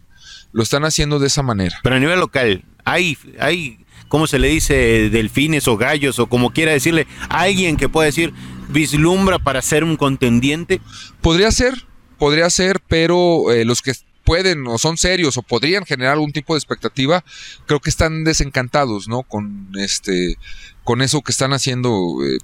lo 0.51 0.63
están 0.63 0.83
haciendo 0.83 1.19
de 1.19 1.27
esa 1.27 1.43
manera. 1.43 1.77
Pero 1.83 1.97
a 1.97 1.99
nivel 1.99 2.19
local, 2.19 2.65
hay, 2.83 3.19
hay, 3.39 3.85
¿cómo 4.07 4.25
se 4.25 4.39
le 4.39 4.47
dice? 4.47 5.11
Delfines 5.11 5.67
o 5.67 5.77
gallos 5.77 6.17
o 6.17 6.25
como 6.25 6.49
quiera 6.49 6.71
decirle, 6.71 7.05
alguien 7.29 7.77
que 7.77 7.87
pueda 7.87 8.07
decir, 8.07 8.33
vislumbra 8.69 9.37
para 9.37 9.61
ser 9.61 9.83
un 9.83 9.95
contendiente. 9.95 10.81
Podría 11.21 11.51
ser, 11.51 11.85
podría 12.21 12.47
ser, 12.51 12.79
pero 12.87 13.51
eh, 13.51 13.65
los 13.65 13.81
que 13.81 13.93
pueden 14.23 14.67
o 14.67 14.77
son 14.77 14.97
serios 14.97 15.35
o 15.37 15.41
podrían 15.41 15.83
generar 15.87 16.13
algún 16.13 16.31
tipo 16.31 16.53
de 16.53 16.59
expectativa, 16.59 17.23
creo 17.65 17.79
que 17.79 17.89
están 17.89 18.23
desencantados, 18.23 19.07
¿no? 19.07 19.23
Con 19.23 19.69
este, 19.79 20.37
con 20.83 21.01
eso 21.01 21.21
que 21.23 21.31
están 21.31 21.51
haciendo. 21.53 21.89
eh, 22.23 22.37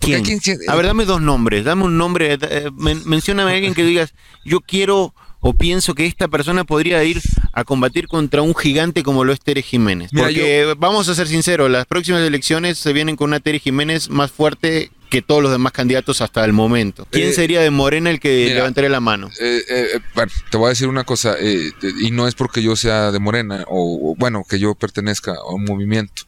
A 0.67 0.75
ver, 0.75 0.87
dame 0.87 1.05
dos 1.05 1.21
nombres, 1.21 1.63
dame 1.63 1.83
un 1.83 1.95
nombre, 1.95 2.33
eh, 2.41 2.69
men- 2.75 3.03
mencióname 3.05 3.51
a 3.51 3.53
alguien 3.53 3.75
que 3.75 3.83
digas, 3.83 4.15
yo 4.43 4.61
quiero 4.61 5.13
o 5.39 5.53
pienso 5.53 5.93
que 5.93 6.07
esta 6.07 6.27
persona 6.27 6.63
podría 6.63 7.03
ir 7.03 7.21
a 7.53 7.63
combatir 7.63 8.07
contra 8.07 8.41
un 8.41 8.55
gigante 8.55 9.03
como 9.03 9.23
lo 9.23 9.31
es 9.31 9.39
Tere 9.39 9.61
Jiménez. 9.61 10.11
Mira, 10.11 10.25
Porque 10.25 10.73
vamos 10.79 11.07
a 11.09 11.13
ser 11.13 11.27
sinceros, 11.27 11.69
las 11.69 11.85
próximas 11.85 12.21
elecciones 12.23 12.79
se 12.79 12.91
vienen 12.91 13.15
con 13.15 13.29
una 13.29 13.39
Tere 13.39 13.59
Jiménez 13.59 14.09
más 14.09 14.31
fuerte 14.31 14.89
que 15.09 15.21
todos 15.21 15.41
los 15.41 15.51
demás 15.51 15.71
candidatos 15.71 16.21
hasta 16.21 16.43
el 16.43 16.51
momento. 16.53 17.07
¿Quién 17.09 17.29
Eh, 17.29 17.33
sería 17.33 17.61
de 17.61 17.69
Morena 17.71 18.09
el 18.09 18.19
que 18.19 18.43
mira, 18.45 18.55
levantaría 18.55 18.89
la 18.89 18.99
mano? 18.99 19.29
Eh, 19.39 19.63
eh, 19.69 19.87
eh, 19.95 19.99
bueno, 20.13 20.31
te 20.51 20.57
voy 20.57 20.65
a 20.65 20.69
decir 20.69 20.87
una 20.89 21.03
cosa, 21.05 21.35
eh, 21.39 21.71
y 22.01 22.11
no 22.11 22.27
es 22.27 22.35
porque 22.35 22.61
yo 22.61 22.75
sea 22.75 23.11
de 23.11 23.19
Morena, 23.19 23.63
o, 23.67 24.11
o, 24.11 24.15
bueno, 24.15 24.43
que 24.49 24.59
yo 24.59 24.75
pertenezca 24.75 25.31
a 25.33 25.53
un 25.53 25.63
movimiento, 25.63 26.23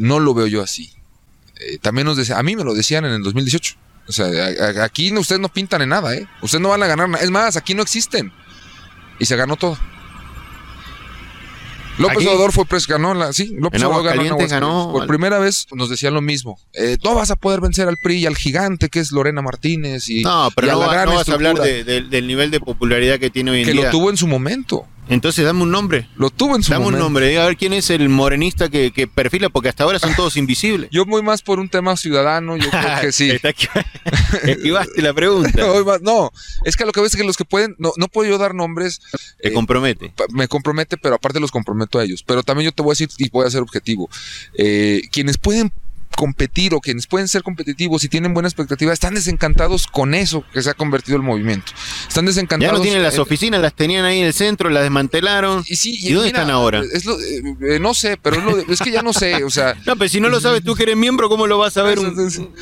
no 0.00 0.20
lo 0.20 0.32
veo 0.34 0.46
yo 0.46 0.62
así. 0.62 0.90
También 1.82 2.06
nos 2.06 2.16
decían, 2.16 2.38
a 2.38 2.42
mí 2.42 2.56
me 2.56 2.64
lo 2.64 2.72
decían 2.74 3.04
en 3.04 3.12
el 3.12 3.22
2018. 3.22 3.74
O 4.06 4.12
sea, 4.12 4.26
a- 4.26 4.80
a- 4.80 4.84
aquí 4.84 5.10
no- 5.10 5.20
ustedes 5.20 5.40
no 5.40 5.48
pintan 5.50 5.82
en 5.82 5.90
nada, 5.90 6.14
¿eh? 6.14 6.26
Ustedes 6.40 6.62
no 6.62 6.70
van 6.70 6.82
a 6.82 6.86
ganar 6.86 7.08
nada. 7.10 7.22
Es 7.22 7.30
más, 7.30 7.56
aquí 7.56 7.74
no 7.74 7.82
existen. 7.82 8.32
Y 9.18 9.26
se 9.26 9.36
ganó 9.36 9.56
todo. 9.56 9.76
López 11.98 12.18
Aquí- 12.18 12.26
Obrador 12.28 12.52
fue 12.52 12.64
pres 12.64 12.86
ganó 12.86 13.12
la, 13.14 13.32
sí, 13.32 13.54
López 13.58 13.82
Obrador 13.82 14.04
ganó 14.04 14.20
en 14.22 14.26
Aguascalientes 14.28 14.50
ganó 14.52 14.66
Aguascalientes. 14.68 14.98
Por 15.00 15.06
primera 15.08 15.38
vez 15.38 15.66
nos 15.72 15.90
decían 15.90 16.14
lo 16.14 16.20
mismo. 16.22 16.58
Eh, 16.74 16.96
no 17.04 17.14
vas 17.14 17.30
a 17.30 17.36
poder 17.36 17.60
vencer 17.60 17.88
al 17.88 17.96
PRI 18.02 18.18
y 18.18 18.26
al 18.26 18.36
gigante 18.36 18.88
que 18.88 19.00
es 19.00 19.12
Lorena 19.12 19.42
Martínez 19.42 20.08
y, 20.08 20.22
No, 20.22 20.48
pero 20.54 20.66
y 20.66 20.70
a 20.70 20.72
no, 20.74 20.80
la 20.80 20.92
gran 20.92 21.08
no 21.08 21.14
vas 21.16 21.28
a 21.28 21.32
hablar 21.34 21.56
de- 21.56 21.84
de- 21.84 22.02
del 22.02 22.26
nivel 22.26 22.50
de 22.50 22.60
popularidad 22.60 23.18
que 23.18 23.30
tiene 23.30 23.50
hoy 23.50 23.60
en 23.60 23.66
que 23.66 23.72
día. 23.72 23.84
lo 23.86 23.90
tuvo 23.90 24.10
en 24.10 24.16
su 24.16 24.26
momento. 24.26 24.86
Entonces 25.08 25.44
dame 25.44 25.62
un 25.62 25.70
nombre. 25.70 26.08
Lo 26.16 26.30
tuvo 26.30 26.56
en 26.56 26.62
su 26.62 26.70
Dame 26.70 26.80
un 26.84 26.90
momento. 26.92 27.04
nombre, 27.04 27.28
diga 27.28 27.44
a 27.44 27.46
ver 27.46 27.56
quién 27.56 27.72
es 27.72 27.90
el 27.90 28.08
morenista 28.08 28.68
que, 28.68 28.90
que 28.92 29.06
perfila, 29.06 29.48
porque 29.48 29.68
hasta 29.70 29.84
ahora 29.84 29.98
son 29.98 30.14
todos 30.14 30.36
invisibles. 30.36 30.90
Yo 30.92 31.04
voy 31.06 31.22
más 31.22 31.42
por 31.42 31.58
un 31.58 31.68
tema 31.68 31.96
ciudadano, 31.96 32.56
yo 32.56 32.70
creo 32.70 33.00
que 33.00 33.12
sí. 33.12 33.30
Esquivaste 34.44 35.02
la 35.02 35.14
pregunta. 35.14 35.62
No, 36.02 36.30
es 36.64 36.76
que 36.76 36.82
a 36.82 36.86
lo 36.86 36.92
que 36.92 37.00
ves 37.00 37.12
es 37.14 37.16
que 37.20 37.24
los 37.24 37.36
que 37.36 37.44
pueden, 37.44 37.74
no, 37.78 37.92
no 37.96 38.08
puedo 38.08 38.30
yo 38.30 38.38
dar 38.38 38.54
nombres, 38.54 39.00
Te 39.40 39.48
eh, 39.48 39.52
compromete. 39.52 40.12
me 40.32 40.48
compromete, 40.48 40.96
pero 40.96 41.14
aparte 41.16 41.40
los 41.40 41.50
comprometo 41.50 41.98
a 41.98 42.04
ellos. 42.04 42.22
Pero 42.22 42.42
también 42.42 42.66
yo 42.66 42.72
te 42.72 42.82
voy 42.82 42.90
a 42.90 42.92
decir, 42.92 43.08
y 43.18 43.28
voy 43.30 43.46
a 43.46 43.50
ser 43.50 43.62
objetivo, 43.62 44.08
eh, 44.56 45.02
quienes 45.10 45.38
pueden 45.38 45.72
competir 46.16 46.74
o 46.74 46.80
quienes 46.80 47.06
pueden 47.06 47.28
ser 47.28 47.42
competitivos 47.42 48.04
y 48.04 48.08
tienen 48.08 48.34
buena 48.34 48.48
expectativa, 48.48 48.92
están 48.92 49.14
desencantados 49.14 49.86
con 49.86 50.14
eso 50.14 50.44
que 50.52 50.62
se 50.62 50.70
ha 50.70 50.74
convertido 50.74 51.16
el 51.16 51.22
movimiento. 51.22 51.72
Están 52.08 52.24
Ya 52.24 52.30
desencantados. 52.30 52.78
no 52.78 52.82
tienen 52.82 53.02
las 53.02 53.18
oficinas, 53.18 53.60
las 53.60 53.74
tenían 53.74 54.04
ahí 54.04 54.20
en 54.20 54.26
el 54.26 54.32
centro, 54.34 54.68
las 54.70 54.82
desmantelaron. 54.82 55.64
y 55.66 55.76
sí, 55.76 55.98
¿Y 56.00 56.12
dónde 56.12 56.28
están 56.28 56.50
ahora? 56.50 56.82
Es 56.92 57.04
lo- 57.04 57.18
eh, 57.20 57.42
eh, 57.74 57.78
no 57.80 57.94
sé, 57.94 58.16
pero 58.20 58.36
es, 58.36 58.44
lo 58.44 58.56
de- 58.56 58.72
es 58.72 58.80
que 58.80 58.90
ya 58.90 59.02
no 59.02 59.12
sé, 59.12 59.44
o 59.44 59.50
sea, 59.50 59.74
No, 59.86 59.96
pero 59.96 60.08
si 60.08 60.20
no 60.20 60.28
lo 60.28 60.40
sabes 60.40 60.62
tú 60.62 60.74
que 60.74 60.82
eres 60.84 60.96
miembro, 60.96 61.28
¿cómo 61.28 61.46
lo 61.46 61.58
vas 61.58 61.76
a 61.76 61.82
ver 61.82 61.98
un, 61.98 62.06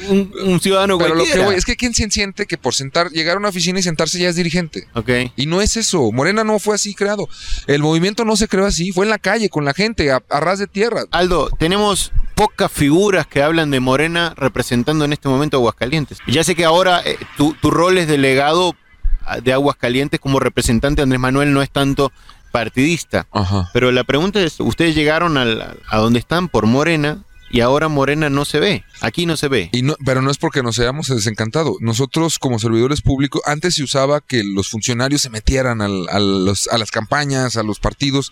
un- 0.09 0.33
un 0.45 0.61
ciudadano 0.61 0.99
Pero 0.99 1.15
lo 1.15 1.25
que 1.25 1.39
voy 1.41 1.55
es 1.57 1.65
que 1.65 1.77
quien 1.77 1.95
se 1.95 2.07
siente 2.11 2.47
que 2.47 2.57
por 2.59 2.75
sentar, 2.75 3.11
llegar 3.11 3.37
a 3.37 3.39
una 3.41 3.49
oficina 3.49 3.79
y 3.81 3.83
sentarse 3.83 4.19
ya 4.19 4.29
es 4.29 4.37
dirigente. 4.37 4.87
Ok. 4.95 5.11
Y 5.37 5.47
no 5.47 5.61
es 5.61 5.77
eso. 5.77 6.13
Morena 6.13 6.45
no 6.45 6.59
fue 6.59 6.75
así 6.75 6.95
creado. 6.95 7.29
El 7.67 7.83
movimiento 7.83 8.25
no 8.25 8.37
se 8.37 8.49
creó 8.49 8.67
así. 8.67 8.93
Fue 8.93 9.05
en 9.07 9.11
la 9.11 9.19
calle, 9.19 9.49
con 9.49 9.65
la 9.65 9.75
gente, 9.75 10.11
a, 10.11 10.23
a 10.31 10.41
ras 10.41 10.59
de 10.59 10.67
tierra. 10.67 11.05
Aldo, 11.11 11.51
tenemos 11.59 12.13
pocas 12.37 12.71
figuras 12.71 13.27
que 13.27 13.43
hablan 13.43 13.71
de 13.73 13.81
Morena 13.81 14.33
representando 14.37 15.05
en 15.05 15.13
este 15.13 15.29
momento 15.29 15.57
Aguascalientes. 15.57 16.19
Ya 16.29 16.45
sé 16.45 16.55
que 16.55 16.65
ahora 16.65 17.01
eh, 17.05 17.17
tu, 17.37 17.55
tu 17.55 17.71
rol 17.73 17.99
es 17.99 18.07
delegado 18.07 18.77
ah, 19.25 19.41
de 19.41 19.53
Aguascalientes 19.53 20.21
como 20.21 20.39
representante 20.39 21.01
de 21.01 21.05
Andrés 21.05 21.21
Manuel, 21.21 21.53
no 21.53 21.63
es 21.63 21.71
tanto 21.71 22.13
partidista. 22.53 23.27
Ajá. 23.33 23.71
Pero 23.73 23.91
la 23.91 24.05
pregunta 24.05 24.41
es, 24.41 24.61
ustedes 24.61 24.95
llegaron 24.95 25.37
al- 25.37 25.79
a 25.89 25.97
donde 25.99 26.19
están 26.19 26.49
por 26.49 26.67
Morena 26.67 27.25
y 27.51 27.61
ahora 27.61 27.89
Morena 27.89 28.29
no 28.29 28.45
se 28.45 28.61
ve. 28.61 28.85
Aquí 29.01 29.25
no 29.25 29.37
se 29.37 29.49
ve. 29.49 29.71
Y 29.73 29.81
no, 29.83 29.95
pero 30.05 30.21
no 30.21 30.31
es 30.31 30.37
porque 30.37 30.63
nos 30.63 30.79
hayamos 30.79 31.07
desencantado. 31.09 31.77
Nosotros, 31.81 32.39
como 32.39 32.59
servidores 32.59 33.01
públicos, 33.03 33.41
antes 33.47 33.77
se 33.77 33.83
usaba 33.83 34.21
que 34.21 34.43
los 34.45 34.69
funcionarios 34.69 35.23
se 35.23 35.31
metieran 35.31 35.81
al- 35.81 36.09
a, 36.11 36.19
los- 36.19 36.69
a 36.69 36.77
las 36.77 36.91
campañas, 36.91 37.57
a 37.57 37.63
los 37.63 37.79
partidos. 37.79 38.31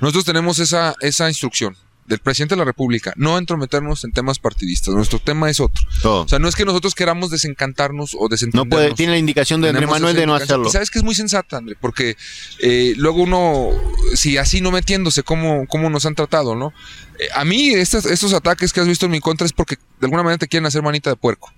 Nosotros 0.00 0.24
tenemos 0.26 0.58
esa, 0.58 0.94
esa 1.00 1.28
instrucción 1.28 1.76
del 2.06 2.18
presidente 2.20 2.54
de 2.54 2.60
la 2.60 2.64
República, 2.64 3.12
no 3.16 3.38
entrometernos 3.38 4.04
en 4.04 4.12
temas 4.12 4.38
partidistas. 4.38 4.94
Nuestro 4.94 5.18
tema 5.18 5.50
es 5.50 5.60
otro. 5.60 5.84
Todo. 6.02 6.22
O 6.22 6.28
sea, 6.28 6.38
no 6.38 6.48
es 6.48 6.54
que 6.54 6.64
nosotros 6.64 6.94
queramos 6.94 7.30
desencantarnos 7.30 8.14
o 8.14 8.22
no 8.22 8.28
desentendernos. 8.28 8.70
puede, 8.70 8.94
tiene 8.94 9.12
la 9.12 9.18
indicación 9.18 9.60
de 9.60 9.70
Andrés 9.70 9.88
Manuel 9.88 10.16
de 10.16 10.26
no 10.26 10.34
hacerlo. 10.34 10.68
Y 10.68 10.70
sabes 10.70 10.90
que 10.90 10.98
es 10.98 11.04
muy 11.04 11.14
sensata, 11.14 11.56
André, 11.58 11.76
porque 11.80 12.16
eh, 12.60 12.94
luego 12.96 13.22
uno, 13.22 13.70
si 14.14 14.36
así 14.36 14.60
no 14.60 14.70
metiéndose, 14.70 15.22
¿cómo, 15.22 15.66
cómo 15.66 15.90
nos 15.90 16.06
han 16.06 16.14
tratado, 16.14 16.54
no? 16.54 16.72
Eh, 17.18 17.28
a 17.34 17.44
mí, 17.44 17.70
estos, 17.70 18.06
estos 18.06 18.32
ataques 18.32 18.72
que 18.72 18.80
has 18.80 18.88
visto 18.88 19.06
en 19.06 19.12
mi 19.12 19.20
contra 19.20 19.46
es 19.46 19.52
porque 19.52 19.76
de 20.00 20.06
alguna 20.06 20.22
manera 20.22 20.38
te 20.38 20.48
quieren 20.48 20.66
hacer 20.66 20.82
manita 20.82 21.10
de 21.10 21.16
puerco. 21.16 21.52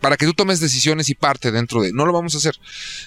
Para 0.00 0.16
que 0.16 0.24
tú 0.24 0.32
tomes 0.32 0.60
decisiones 0.60 1.10
y 1.10 1.14
parte 1.14 1.52
dentro 1.52 1.82
de. 1.82 1.92
No 1.92 2.06
lo 2.06 2.12
vamos 2.14 2.34
a 2.34 2.38
hacer. 2.38 2.58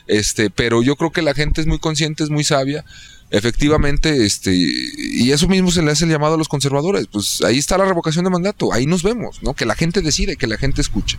Este, 0.05 0.51
pero 0.51 0.83
yo 0.83 0.95
creo 0.95 1.11
que 1.11 1.23
la 1.23 1.33
gente 1.33 1.59
es 1.59 1.65
muy 1.65 1.79
consciente, 1.79 2.23
es 2.23 2.29
muy 2.29 2.43
sabia. 2.43 2.85
Efectivamente, 3.29 4.25
este, 4.25 4.53
y 4.55 5.31
eso 5.31 5.47
mismo 5.49 5.69
se 5.69 5.81
le 5.81 5.91
hace 5.91 6.05
el 6.05 6.11
llamado 6.11 6.35
a 6.35 6.37
los 6.37 6.47
conservadores. 6.47 7.07
Pues 7.07 7.41
ahí 7.41 7.57
está 7.57 7.77
la 7.77 7.85
revocación 7.85 8.23
de 8.23 8.31
mandato, 8.31 8.71
ahí 8.71 8.85
nos 8.85 9.03
vemos, 9.03 9.43
¿no? 9.43 9.53
Que 9.53 9.65
la 9.65 9.75
gente 9.75 10.01
decide, 10.01 10.37
que 10.37 10.47
la 10.47 10.57
gente 10.57 10.79
escuche. 10.81 11.17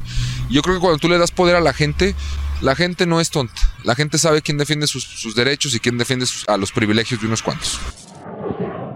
Yo 0.50 0.62
creo 0.62 0.77
que 0.77 0.81
cuando 0.81 0.99
tú 0.99 1.09
le 1.09 1.19
das 1.19 1.31
poder 1.33 1.57
a 1.57 1.61
la 1.61 1.75
gente, 1.75 2.15
la 2.62 2.75
gente 2.75 3.05
no 3.05 3.21
es 3.21 3.29
tonta. 3.31 3.61
La 3.85 3.95
gente 3.95 4.17
sabe 4.17 4.41
quién 4.41 4.57
defiende 4.57 4.87
sus, 4.87 5.35
derechos 5.35 5.75
y 5.75 5.81
quién 5.81 5.99
defiende 5.99 6.25
sus- 6.25 6.49
a 6.49 6.57
los 6.57 6.73
privilegios 6.73 7.21
de 7.21 7.27
unos 7.27 7.43
cuantos. 7.43 7.79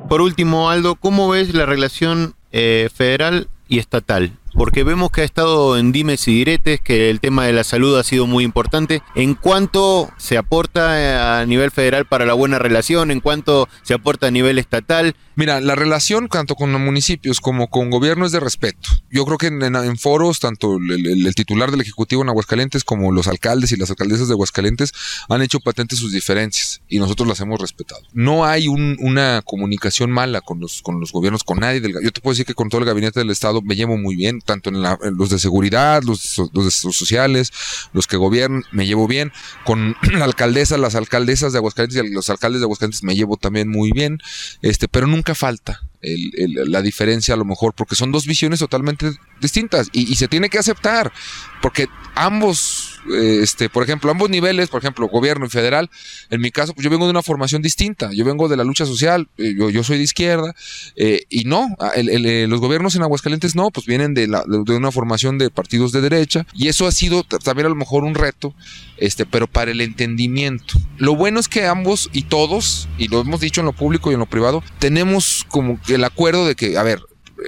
Por 0.08 0.20
último, 0.22 0.70
Aldo, 0.70 0.94
¿cómo 0.96 1.28
ves 1.28 1.52
la 1.54 1.66
relación 1.66 2.34
eh, 2.50 2.88
federal 2.94 3.48
y 3.68 3.78
estatal? 3.78 4.38
Porque 4.54 4.84
vemos 4.84 5.10
que 5.10 5.22
ha 5.22 5.24
estado 5.24 5.76
en 5.78 5.92
dimes 5.92 6.26
y 6.28 6.34
diretes, 6.34 6.80
que 6.80 7.10
el 7.10 7.20
tema 7.20 7.46
de 7.46 7.52
la 7.52 7.64
salud 7.64 7.98
ha 7.98 8.04
sido 8.04 8.26
muy 8.26 8.44
importante. 8.44 9.02
¿En 9.14 9.34
cuánto 9.34 10.10
se 10.18 10.36
aporta 10.36 11.00
eh, 11.00 11.40
a 11.40 11.46
nivel 11.46 11.70
federal 11.70 12.06
para 12.06 12.26
la 12.26 12.34
buena 12.34 12.58
relación? 12.58 13.10
¿En 13.10 13.20
cuánto 13.20 13.68
se 13.82 13.94
aporta 13.94 14.26
a 14.26 14.30
nivel 14.30 14.58
estatal? 14.58 15.16
Mira, 15.34 15.60
la 15.60 15.74
relación 15.74 16.28
tanto 16.28 16.54
con 16.54 16.72
los 16.72 16.80
municipios 16.80 17.40
como 17.40 17.68
con 17.68 17.88
gobierno 17.90 18.26
es 18.26 18.32
de 18.32 18.40
respeto. 18.40 18.90
Yo 19.10 19.24
creo 19.24 19.38
que 19.38 19.46
en, 19.46 19.96
foros, 19.98 20.40
tanto 20.40 20.76
el, 20.76 21.34
titular 21.34 21.70
del 21.70 21.80
Ejecutivo 21.80 22.22
en 22.22 22.28
Aguascalientes 22.28 22.84
como 22.84 23.12
los 23.12 23.26
alcaldes 23.28 23.72
y 23.72 23.76
las 23.76 23.88
alcaldesas 23.90 24.28
de 24.28 24.34
Aguascalientes 24.34 24.92
han 25.28 25.40
hecho 25.40 25.60
patentes 25.60 25.98
sus 25.98 26.12
diferencias 26.12 26.82
y 26.88 26.98
nosotros 26.98 27.26
las 27.26 27.40
hemos 27.40 27.60
respetado. 27.60 28.02
No 28.12 28.44
hay 28.44 28.68
un- 28.68 28.96
una 29.00 29.40
comunicación 29.44 30.10
mala 30.10 30.40
con 30.42 30.60
los, 30.60 30.82
gobiernos, 31.12 31.44
con 31.44 31.60
nadie. 31.60 31.80
Del, 31.80 31.94
yo 32.02 32.12
te 32.12 32.20
puedo 32.20 32.32
decir 32.34 32.44
que 32.46 32.54
con 32.54 32.68
todo 32.68 32.80
el 32.80 32.86
gabinete 32.86 33.20
del 33.20 33.30
Estado 33.30 33.62
me 33.62 33.74
llevo 33.74 33.96
muy 33.96 34.16
bien, 34.16 34.41
tanto 34.44 34.70
en, 34.70 34.82
la- 34.82 34.98
los 35.16 35.30
de 35.30 35.38
seguridad, 35.38 36.02
los, 36.02 36.38
los 36.52 36.64
de 36.64 36.70
so- 36.70 36.92
sociales, 36.92 37.52
los 37.92 38.06
que 38.06 38.16
gobiernan, 38.16 38.64
me 38.72 38.86
llevo 38.86 39.06
bien. 39.08 39.32
Con 39.64 39.96
la 40.12 40.24
alcaldesa, 40.24 40.78
las 40.78 40.94
alcaldesas 40.94 41.52
de 41.52 41.58
Aguascalientes 41.58 42.02
y 42.04 42.12
los 42.12 42.30
alcaldes 42.30 42.60
de 42.60 42.64
Aguascalientes 42.64 43.02
me 43.02 43.14
llevo 43.14 43.36
también 43.36 43.68
muy 43.68 43.92
bien. 43.92 44.18
Este, 44.62 44.88
pero 44.88 45.06
nunca 45.06 45.34
falta 45.34 45.82
la 46.02 46.82
diferencia 46.82 47.34
a 47.34 47.36
lo 47.36 47.44
mejor, 47.44 47.74
porque 47.74 47.94
son 47.94 48.12
dos 48.12 48.26
visiones 48.26 48.58
totalmente 48.58 49.12
distintas 49.40 49.88
y, 49.92 50.14
se 50.16 50.28
tiene 50.28 50.48
que 50.48 50.58
aceptar, 50.58 51.12
porque 51.60 51.88
ambos 52.14 52.92
eh, 53.10 53.40
este, 53.42 53.68
por 53.68 53.82
ejemplo, 53.82 54.10
ambos 54.10 54.30
niveles, 54.30 54.68
por 54.68 54.80
ejemplo, 54.80 55.08
gobierno 55.08 55.46
y 55.46 55.48
federal, 55.48 55.90
en 56.30 56.40
mi 56.40 56.50
caso, 56.50 56.72
pues 56.72 56.84
yo 56.84 56.90
vengo 56.90 57.06
de 57.06 57.10
una 57.10 57.22
formación 57.22 57.60
distinta, 57.62 58.10
yo 58.12 58.24
vengo 58.24 58.48
de 58.48 58.56
la 58.56 58.64
lucha 58.64 58.86
social, 58.86 59.28
eh, 59.38 59.54
yo, 59.56 59.82
soy 59.82 59.98
de 59.98 60.04
izquierda, 60.04 60.54
eh, 60.96 61.24
y 61.28 61.44
no, 61.44 61.74
ah, 61.80 61.92
los 61.96 62.60
gobiernos 62.60 62.94
en 62.94 63.02
Aguascalientes 63.02 63.56
no, 63.56 63.70
pues 63.70 63.86
vienen 63.86 64.14
de, 64.14 64.28
la, 64.28 64.44
de 64.46 64.76
una 64.76 64.92
formación 64.92 65.38
de 65.38 65.50
partidos 65.50 65.90
de 65.92 66.00
derecha, 66.00 66.46
y 66.54 66.68
eso 66.68 66.86
ha 66.86 66.92
sido 66.92 67.24
también 67.24 67.66
a 67.66 67.70
lo 67.70 67.74
mejor 67.74 68.04
un 68.04 68.14
reto, 68.14 68.54
este, 68.98 69.26
pero 69.26 69.48
para 69.48 69.72
el 69.72 69.80
entendimiento. 69.80 70.74
Lo 70.98 71.16
bueno 71.16 71.40
es 71.40 71.48
que 71.48 71.66
ambos 71.66 72.08
y 72.12 72.22
todos, 72.22 72.88
y 72.98 73.08
lo 73.08 73.20
hemos 73.20 73.40
dicho 73.40 73.60
en 73.60 73.66
lo 73.66 73.72
público 73.72 74.10
y 74.10 74.14
en 74.14 74.20
lo 74.20 74.26
privado, 74.26 74.62
tenemos 74.78 75.44
como 75.48 75.80
el 75.94 76.04
acuerdo 76.04 76.46
de 76.46 76.54
que, 76.54 76.78
a 76.78 76.82
ver, 76.82 77.00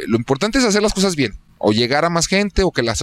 lo 0.07 0.17
importante 0.17 0.59
es 0.59 0.65
hacer 0.65 0.83
las 0.83 0.95
cosas 0.95 1.17
bien 1.17 1.39
o 1.59 1.73
llegar 1.73 2.05
a 2.05 2.11
más 2.11 2.27
gente 2.27 2.63
o 2.63 2.71
que 2.71 2.83
las... 2.83 3.03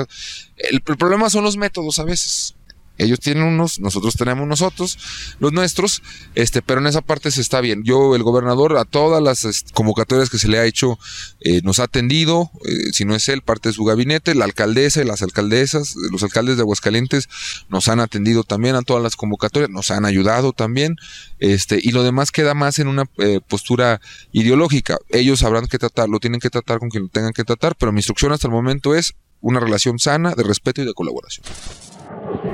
El, 0.57 0.81
problema 0.81 1.29
son 1.29 1.43
los 1.43 1.57
métodos 1.57 1.99
a 1.99 2.03
veces. 2.03 2.55
Ellos 3.01 3.19
tienen 3.19 3.43
unos, 3.43 3.79
nosotros 3.79 4.15
tenemos 4.15 4.47
nosotros, 4.47 4.97
los 5.39 5.51
nuestros, 5.51 6.03
este, 6.35 6.61
pero 6.61 6.81
en 6.81 6.87
esa 6.87 7.01
parte 7.01 7.31
se 7.31 7.41
está 7.41 7.59
bien. 7.59 7.83
Yo, 7.83 8.15
el 8.15 8.21
gobernador, 8.21 8.77
a 8.77 8.85
todas 8.85 9.23
las 9.23 9.65
convocatorias 9.73 10.29
que 10.29 10.37
se 10.37 10.47
le 10.47 10.59
ha 10.59 10.65
hecho, 10.65 10.99
eh, 11.39 11.61
nos 11.63 11.79
ha 11.79 11.83
atendido, 11.83 12.51
eh, 12.63 12.93
si 12.93 13.05
no 13.05 13.15
es 13.15 13.27
él, 13.27 13.41
parte 13.41 13.69
de 13.69 13.73
su 13.73 13.83
gabinete, 13.85 14.35
la 14.35 14.45
alcaldesa 14.45 15.01
y 15.01 15.05
las 15.05 15.23
alcaldesas, 15.23 15.95
los 15.95 16.21
alcaldes 16.21 16.57
de 16.57 16.61
Aguascalientes 16.61 17.27
nos 17.69 17.87
han 17.87 17.99
atendido 17.99 18.43
también 18.43 18.75
a 18.75 18.83
todas 18.83 19.01
las 19.01 19.15
convocatorias, 19.15 19.71
nos 19.71 19.89
han 19.89 20.05
ayudado 20.05 20.53
también, 20.53 20.97
este, 21.39 21.79
y 21.81 21.91
lo 21.91 22.03
demás 22.03 22.31
queda 22.31 22.53
más 22.53 22.77
en 22.77 22.87
una 22.87 23.05
eh, 23.17 23.39
postura 23.47 23.99
ideológica. 24.31 24.99
Ellos 25.09 25.39
sabrán 25.39 25.65
que 25.65 25.79
tratar, 25.79 26.07
lo 26.07 26.19
tienen 26.19 26.39
que 26.39 26.51
tratar 26.51 26.77
con 26.77 26.89
quien 26.89 27.03
lo 27.03 27.09
tengan 27.09 27.33
que 27.33 27.43
tratar, 27.43 27.75
pero 27.75 27.91
mi 27.91 27.99
instrucción 27.99 28.31
hasta 28.31 28.47
el 28.47 28.53
momento 28.53 28.93
es 28.93 29.15
una 29.41 29.59
relación 29.59 29.97
sana 29.97 30.35
de 30.35 30.43
respeto 30.43 30.83
y 30.83 30.85
de 30.85 30.93
colaboración. 30.93 31.43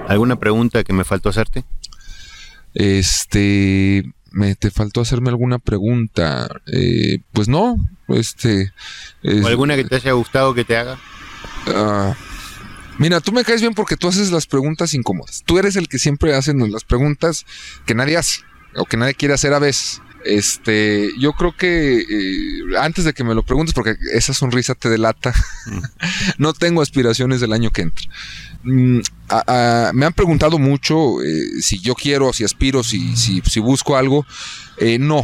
¿Alguna 0.07 0.39
pregunta 0.39 0.83
que 0.83 0.93
me 0.93 1.03
faltó 1.03 1.29
hacerte? 1.29 1.65
Este, 2.73 4.03
me 4.31 4.55
te 4.55 4.71
faltó 4.71 5.01
hacerme 5.01 5.29
alguna 5.29 5.59
pregunta. 5.59 6.47
Eh, 6.67 7.19
pues 7.33 7.47
no, 7.47 7.77
este. 8.07 8.71
¿O 9.43 9.47
alguna 9.47 9.75
que 9.75 9.83
te 9.83 9.95
haya 9.95 10.13
gustado 10.13 10.53
que 10.53 10.63
te 10.63 10.77
haga? 10.77 10.97
Ah, 11.67 12.15
mira, 12.97 13.19
tú 13.19 13.31
me 13.31 13.43
caes 13.43 13.61
bien 13.61 13.73
porque 13.73 13.97
tú 13.97 14.07
haces 14.07 14.31
las 14.31 14.47
preguntas 14.47 14.93
incómodas. 14.93 15.43
Tú 15.45 15.59
eres 15.59 15.75
el 15.75 15.87
que 15.87 15.99
siempre 15.99 16.35
hace 16.35 16.53
las 16.53 16.83
preguntas 16.83 17.45
que 17.85 17.95
nadie 17.95 18.17
hace 18.17 18.41
o 18.75 18.85
que 18.85 18.97
nadie 18.97 19.15
quiere 19.15 19.33
hacer 19.33 19.53
a 19.53 19.59
veces. 19.59 20.01
Este, 20.25 21.11
yo 21.19 21.33
creo 21.33 21.55
que 21.55 21.99
eh, 21.99 22.77
antes 22.79 23.05
de 23.05 23.13
que 23.13 23.23
me 23.23 23.35
lo 23.35 23.43
preguntes, 23.43 23.73
porque 23.73 23.95
esa 24.13 24.33
sonrisa 24.33 24.75
te 24.75 24.89
delata, 24.89 25.33
mm. 25.65 25.79
no 26.37 26.53
tengo 26.53 26.81
aspiraciones 26.81 27.41
del 27.41 27.53
año 27.53 27.71
que 27.71 27.83
entra. 27.83 28.05
Mm, 28.63 28.99
me 29.93 30.05
han 30.05 30.13
preguntado 30.13 30.59
mucho 30.59 31.21
eh, 31.23 31.61
si 31.61 31.79
yo 31.79 31.95
quiero, 31.95 32.33
si 32.33 32.43
aspiro, 32.43 32.83
si, 32.83 33.15
si, 33.15 33.41
si 33.41 33.59
busco 33.59 33.95
algo. 33.95 34.25
Eh, 34.77 34.99
no, 34.99 35.23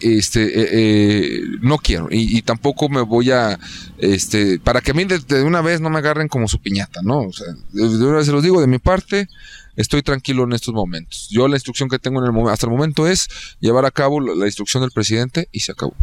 este 0.00 1.58
no 1.60 1.76
quiero 1.76 2.08
y, 2.10 2.40
tampoco 2.40 2.88
me 2.88 3.02
voy 3.02 3.30
a 3.30 3.58
este 3.98 4.58
para 4.58 4.80
que 4.80 4.92
a 4.92 4.94
mí 4.94 5.04
de, 5.04 5.42
una 5.42 5.60
vez 5.60 5.82
no 5.82 5.90
me 5.90 5.98
agarren 5.98 6.28
como 6.28 6.48
su 6.48 6.62
piñata 6.62 7.02
no 7.02 7.18
o 7.18 7.32
sea 7.32 7.48
de, 7.72 7.82
una 7.82 8.16
vez 8.16 8.26
se 8.26 8.32
los 8.32 8.42
digo 8.42 8.62
de 8.62 8.66
mi 8.66 8.78
parte 8.78 9.28
estoy 9.76 10.02
tranquilo 10.02 10.44
en 10.44 10.52
estos 10.52 10.74
momentos. 10.74 11.28
Yo 11.30 11.48
la 11.48 11.56
instrucción 11.56 11.88
que 11.88 11.98
tengo 11.98 12.24
en 12.24 12.34
el 12.34 12.48
hasta 12.48 12.66
el 12.66 12.72
momento 12.72 13.06
es 13.06 13.28
llevar 13.60 13.84
a 13.84 13.90
cabo 13.90 14.20
la, 14.20 14.46
instrucción 14.46 14.82
del 14.82 14.90
presidente 14.90 15.48
y 15.52 15.60
se 15.60 15.72
acabó. 15.72 15.94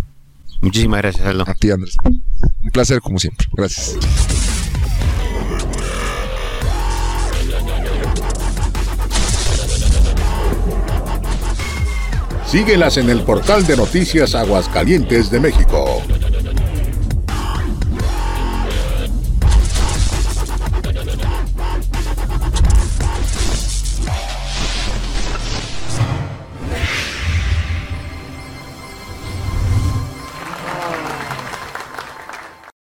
Muchísimas 0.61 1.01
gracias, 1.01 1.27
Aldo. 1.27 1.43
A 1.47 1.53
ti, 1.53 1.69
Andrés. 1.69 1.95
Un 2.03 2.71
placer 2.71 2.99
como 3.01 3.19
siempre. 3.19 3.47
Gracias. 3.53 3.95
Síguelas 12.47 12.95
en 12.95 13.09
el 13.09 13.23
portal 13.23 13.67
de 13.67 13.75
noticias 13.75 14.33
Aguascalientes 14.33 15.29
de 15.29 15.39
México. 15.41 16.01